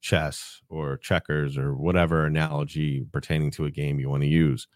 chess 0.00 0.60
or 0.68 0.98
checkers 0.98 1.56
or 1.56 1.74
whatever 1.74 2.26
analogy 2.26 3.06
pertaining 3.12 3.50
to 3.50 3.64
a 3.64 3.70
game 3.70 3.98
you 3.98 4.10
want 4.10 4.22
to 4.22 4.28
use. 4.28 4.68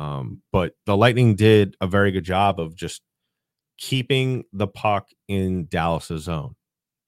Um, 0.00 0.42
but 0.52 0.72
the 0.86 0.96
Lightning 0.96 1.36
did 1.36 1.76
a 1.80 1.86
very 1.86 2.10
good 2.10 2.24
job 2.24 2.58
of 2.58 2.74
just 2.74 3.02
keeping 3.78 4.44
the 4.52 4.68
puck 4.68 5.08
in 5.28 5.66
Dallas's 5.66 6.24
zone. 6.24 6.54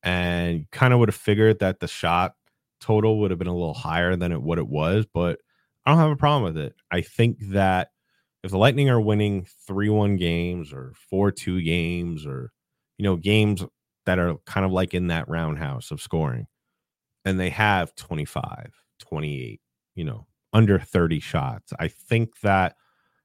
And 0.02 0.70
kind 0.72 0.92
of 0.92 1.00
would 1.00 1.08
have 1.08 1.16
figured 1.16 1.60
that 1.60 1.80
the 1.80 1.88
shot 1.88 2.34
total 2.80 3.20
would 3.20 3.30
have 3.30 3.38
been 3.38 3.48
a 3.48 3.54
little 3.54 3.74
higher 3.74 4.16
than 4.16 4.32
it 4.32 4.42
what 4.42 4.58
it 4.58 4.68
was, 4.68 5.06
but 5.14 5.38
I 5.86 5.90
don't 5.90 6.00
have 6.00 6.10
a 6.10 6.16
problem 6.16 6.42
with 6.42 6.58
it. 6.62 6.74
I 6.90 7.02
think 7.02 7.38
that 7.50 7.90
if 8.42 8.50
the 8.50 8.58
Lightning 8.58 8.90
are 8.90 9.00
winning 9.00 9.46
3-1 9.70 10.18
games 10.18 10.72
or 10.72 10.94
4-2 11.12 11.64
games 11.64 12.26
or 12.26 12.50
you 12.98 13.04
know 13.04 13.16
games 13.16 13.64
that 14.06 14.18
are 14.18 14.36
kind 14.46 14.66
of 14.66 14.72
like 14.72 14.94
in 14.94 15.08
that 15.08 15.28
roundhouse 15.28 15.92
of 15.92 16.00
scoring 16.02 16.46
and 17.24 17.38
they 17.38 17.50
have 17.50 17.94
25, 17.94 18.72
28, 19.00 19.60
you 19.94 20.04
know, 20.04 20.26
under 20.52 20.78
30 20.78 21.20
shots. 21.20 21.72
I 21.78 21.88
think 21.88 22.40
that 22.42 22.76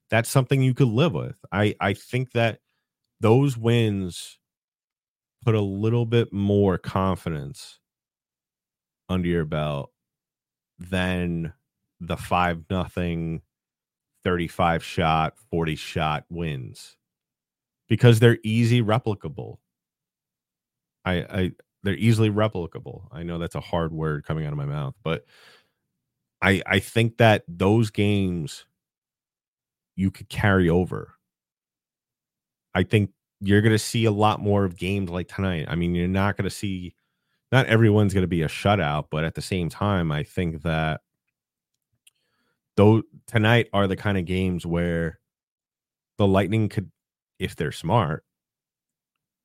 that's 0.10 0.30
something 0.30 0.62
you 0.62 0.74
could 0.74 0.88
live 0.88 1.14
with. 1.14 1.38
I 1.52 1.76
I 1.80 1.94
think 1.94 2.32
that 2.34 2.60
those 3.20 3.58
wins 3.58 4.40
put 5.44 5.56
a 5.56 5.62
little 5.62 6.06
bit 6.06 6.34
more 6.34 6.78
confidence 6.78 7.80
under 9.10 9.28
your 9.28 9.46
belt 9.46 9.92
than 10.80 11.54
the 12.00 12.18
5 12.18 12.66
nothing 12.70 13.42
35 14.24 14.84
shot, 14.84 15.36
40 15.52 15.76
shot 15.76 16.26
wins 16.30 16.98
because 17.88 18.20
they're 18.20 18.40
easy 18.44 18.82
replicable. 18.82 19.58
I 21.06 21.14
I 21.14 21.52
they're 21.84 21.96
easily 21.96 22.30
replicable. 22.30 23.08
I 23.12 23.24
know 23.24 23.38
that's 23.38 23.56
a 23.56 23.62
hard 23.62 23.94
word 23.94 24.26
coming 24.26 24.46
out 24.46 24.52
of 24.52 24.58
my 24.58 24.66
mouth, 24.66 24.96
but 25.04 25.26
I 26.42 26.62
I 26.66 26.80
think 26.80 27.18
that 27.18 27.44
those 27.48 27.90
games 27.90 28.66
you 29.98 30.10
could 30.12 30.30
carry 30.30 30.70
over. 30.70 31.16
I 32.74 32.84
think 32.84 33.10
you're 33.42 33.62
going 33.62 33.74
to 33.74 33.80
see 33.80 34.06
a 34.06 34.12
lot 34.12 34.40
more 34.40 34.64
of 34.64 34.78
games 34.78 35.10
like 35.10 35.28
tonight. 35.28 35.66
I 35.68 35.76
mean, 35.76 35.94
you're 35.94 36.08
not 36.08 36.38
going 36.38 36.46
to 36.46 36.56
see 36.56 36.96
not 37.52 37.66
everyone's 37.66 38.14
going 38.14 38.24
to 38.24 38.28
be 38.28 38.44
a 38.44 38.48
shutout, 38.48 39.06
but 39.10 39.24
at 39.24 39.36
the 39.36 39.42
same 39.42 39.70
time, 39.70 40.12
I 40.12 40.24
think 40.24 40.62
that 40.64 41.02
though 42.76 43.02
tonight 43.26 43.68
are 43.74 43.88
the 43.88 43.96
kind 43.96 44.18
of 44.18 44.26
games 44.26 44.66
where 44.66 45.20
the 46.18 46.28
Lightning 46.28 46.70
could 46.70 46.92
if 47.40 47.56
they're 47.56 47.72
smart, 47.72 48.24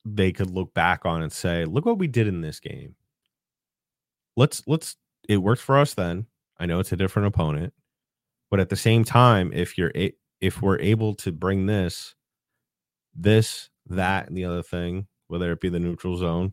they 0.04 0.32
could 0.32 0.50
look 0.50 0.74
back 0.74 1.06
on 1.06 1.22
and 1.22 1.32
say, 1.32 1.64
"Look 1.64 1.86
what 1.86 1.98
we 1.98 2.08
did 2.08 2.26
in 2.26 2.40
this 2.40 2.60
game." 2.60 2.94
Let's 4.36 4.62
let's 4.66 4.96
it 5.28 5.38
worked 5.38 5.62
for 5.62 5.78
us 5.78 5.94
then. 5.94 6.26
I 6.58 6.66
know 6.66 6.80
it's 6.80 6.92
a 6.92 6.96
different 6.96 7.28
opponent, 7.28 7.72
but 8.50 8.60
at 8.60 8.68
the 8.68 8.76
same 8.76 9.04
time, 9.04 9.52
if 9.52 9.78
you're 9.78 9.92
if 10.42 10.60
we're 10.60 10.80
able 10.80 11.14
to 11.14 11.30
bring 11.30 11.66
this, 11.66 12.16
this, 13.14 13.70
that, 13.86 14.26
and 14.26 14.36
the 14.36 14.44
other 14.44 14.62
thing, 14.62 15.06
whether 15.28 15.52
it 15.52 15.60
be 15.60 15.68
the 15.68 15.78
neutral 15.78 16.16
zone 16.16 16.52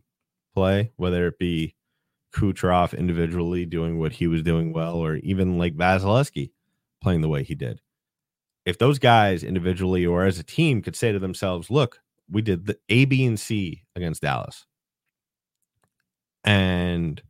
play, 0.54 0.92
whether 0.96 1.26
it 1.26 1.38
be 1.38 1.74
Kucherov 2.32 2.96
individually 2.96 3.66
doing 3.66 3.98
what 3.98 4.12
he 4.12 4.28
was 4.28 4.44
doing 4.44 4.72
well, 4.72 4.94
or 4.94 5.16
even 5.16 5.58
like 5.58 5.76
Vasilevskiy 5.76 6.52
playing 7.02 7.20
the 7.20 7.28
way 7.28 7.42
he 7.42 7.56
did. 7.56 7.80
If 8.64 8.78
those 8.78 9.00
guys 9.00 9.42
individually 9.42 10.06
or 10.06 10.24
as 10.24 10.38
a 10.38 10.44
team 10.44 10.82
could 10.82 10.94
say 10.94 11.10
to 11.10 11.18
themselves, 11.18 11.68
look, 11.68 12.00
we 12.30 12.42
did 12.42 12.66
the 12.66 12.78
A, 12.88 13.06
B, 13.06 13.24
and 13.24 13.40
C 13.40 13.82
against 13.96 14.22
Dallas. 14.22 14.66
And 16.44 17.20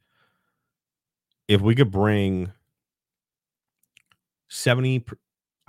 if 1.49 1.63
we 1.63 1.75
could 1.75 1.91
bring 1.91 2.53
70 4.49 5.07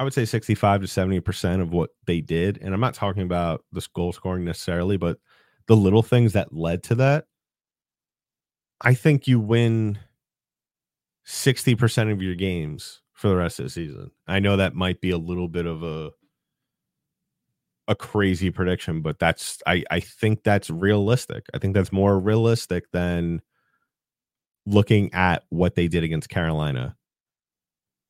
I 0.02 0.04
would 0.04 0.16
say 0.16 0.26
65 0.26 0.82
to 0.82 0.88
70% 0.88 1.62
of 1.62 1.74
what 1.74 1.92
they 2.08 2.22
did. 2.22 2.58
And 2.60 2.74
I'm 2.74 2.80
not 2.80 2.96
talking 2.96 3.22
about 3.22 3.64
this 3.72 3.86
goal 3.86 4.12
scoring 4.12 4.44
necessarily, 4.44 4.98
but 4.98 5.20
the 5.68 5.76
little 5.76 6.02
things 6.02 6.34
that 6.34 6.52
led 6.52 6.82
to 6.86 6.96
that. 6.96 7.26
I 8.82 8.96
think 8.96 9.28
you 9.28 9.40
win 9.40 10.00
60% 11.28 12.12
of 12.12 12.20
your 12.20 12.34
games 12.34 13.04
for 13.14 13.28
the 13.28 13.36
rest 13.36 13.60
of 13.60 13.66
the 13.66 13.70
season. 13.70 14.10
I 14.28 14.40
know 14.40 14.58
that 14.58 14.74
might 14.74 15.02
be 15.02 15.12
a 15.12 15.20
little 15.20 15.48
bit 15.48 15.68
of 15.68 15.84
a 15.84 16.10
a 17.88 17.94
crazy 17.94 18.50
prediction, 18.50 19.04
but 19.04 19.20
that's 19.20 19.62
I 19.68 19.84
I 19.92 20.00
think 20.00 20.42
that's 20.42 20.72
realistic. 20.72 21.46
I 21.54 21.60
think 21.60 21.76
that's 21.76 21.92
more 21.92 22.18
realistic 22.18 22.90
than 22.92 23.44
looking 24.66 25.14
at 25.14 25.44
what 25.50 25.76
they 25.76 25.88
did 25.88 26.04
against 26.04 26.30
Carolina 26.30 26.96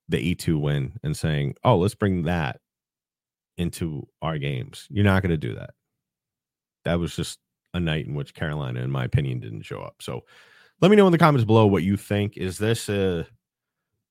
the 0.08 0.34
E2 0.34 0.60
win 0.60 0.98
and 1.02 1.16
saying, 1.16 1.54
"Oh, 1.64 1.78
let's 1.78 1.94
bring 1.94 2.24
that 2.24 2.60
into 3.56 4.06
our 4.22 4.38
games." 4.38 4.86
You're 4.90 5.04
not 5.04 5.22
going 5.22 5.30
to 5.30 5.36
do 5.36 5.54
that. 5.54 5.70
That 6.84 6.98
was 6.98 7.14
just 7.16 7.38
a 7.74 7.80
night 7.80 8.06
in 8.06 8.14
which 8.14 8.34
Carolina, 8.34 8.80
in 8.80 8.90
my 8.90 9.04
opinion, 9.04 9.40
didn't 9.40 9.62
show 9.62 9.80
up. 9.80 9.96
So, 10.00 10.24
let 10.80 10.90
me 10.90 10.96
know 10.96 11.06
in 11.06 11.12
the 11.12 11.18
comments 11.18 11.44
below 11.44 11.66
what 11.66 11.84
you 11.84 11.96
think. 11.96 12.36
Is 12.36 12.58
this 12.58 12.88
a 12.88 13.26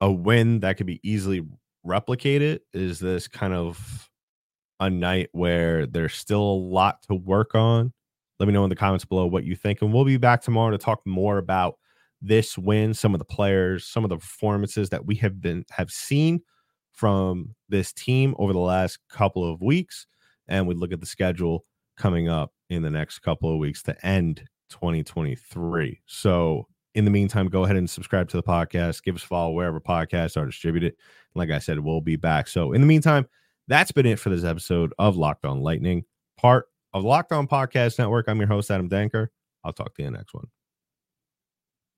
a 0.01 0.11
win 0.11 0.61
that 0.61 0.77
could 0.77 0.87
be 0.87 0.99
easily 1.03 1.45
replicated? 1.85 2.59
Is 2.73 2.99
this 2.99 3.27
kind 3.27 3.53
of 3.53 4.09
a 4.79 4.89
night 4.89 5.29
where 5.31 5.85
there's 5.85 6.15
still 6.15 6.41
a 6.41 6.59
lot 6.59 7.03
to 7.03 7.15
work 7.15 7.55
on? 7.55 7.93
Let 8.39 8.47
me 8.47 8.53
know 8.53 8.63
in 8.63 8.69
the 8.71 8.75
comments 8.75 9.05
below 9.05 9.27
what 9.27 9.43
you 9.43 9.55
think, 9.55 9.81
and 9.81 9.93
we'll 9.93 10.05
be 10.05 10.17
back 10.17 10.41
tomorrow 10.41 10.71
to 10.71 10.77
talk 10.79 11.05
more 11.05 11.37
about 11.37 11.75
this 12.21 12.57
win, 12.57 12.93
some 12.93 13.13
of 13.13 13.19
the 13.19 13.25
players, 13.25 13.85
some 13.85 14.03
of 14.03 14.09
the 14.09 14.17
performances 14.17 14.89
that 14.89 15.05
we 15.05 15.15
have 15.15 15.41
been 15.41 15.65
have 15.71 15.91
seen 15.91 16.41
from 16.91 17.55
this 17.69 17.91
team 17.91 18.35
over 18.37 18.53
the 18.53 18.59
last 18.59 18.99
couple 19.09 19.49
of 19.49 19.61
weeks, 19.61 20.05
and 20.47 20.67
we 20.67 20.75
look 20.75 20.93
at 20.93 20.99
the 20.99 21.05
schedule 21.05 21.65
coming 21.97 22.29
up 22.29 22.53
in 22.69 22.83
the 22.83 22.91
next 22.91 23.19
couple 23.19 23.51
of 23.51 23.57
weeks 23.57 23.81
to 23.83 24.05
end 24.05 24.43
2023. 24.69 26.01
So, 26.05 26.67
in 26.93 27.05
the 27.05 27.11
meantime, 27.11 27.47
go 27.47 27.63
ahead 27.63 27.77
and 27.77 27.89
subscribe 27.89 28.27
to 28.29 28.37
the 28.37 28.43
podcast. 28.43 29.03
Give 29.03 29.15
us 29.15 29.23
a 29.23 29.27
follow 29.27 29.53
wherever 29.53 29.79
podcasts 29.79 30.35
are 30.35 30.45
distributed. 30.45 30.93
Like 31.35 31.49
I 31.49 31.59
said, 31.59 31.79
we'll 31.79 32.01
be 32.01 32.17
back. 32.17 32.47
So, 32.47 32.73
in 32.73 32.81
the 32.81 32.87
meantime, 32.87 33.27
that's 33.67 33.91
been 33.91 34.05
it 34.05 34.19
for 34.19 34.29
this 34.29 34.43
episode 34.43 34.93
of 34.99 35.15
Locked 35.15 35.45
On 35.45 35.61
Lightning, 35.61 36.03
part 36.37 36.67
of 36.93 37.03
Locked 37.03 37.31
On 37.31 37.47
Podcast 37.47 37.97
Network. 37.97 38.27
I'm 38.27 38.39
your 38.39 38.47
host, 38.47 38.69
Adam 38.69 38.89
Danker. 38.89 39.27
I'll 39.63 39.73
talk 39.73 39.95
to 39.95 40.01
you 40.01 40.07
in 40.07 40.13
the 40.13 40.19
next 40.19 40.33
one. 40.33 40.47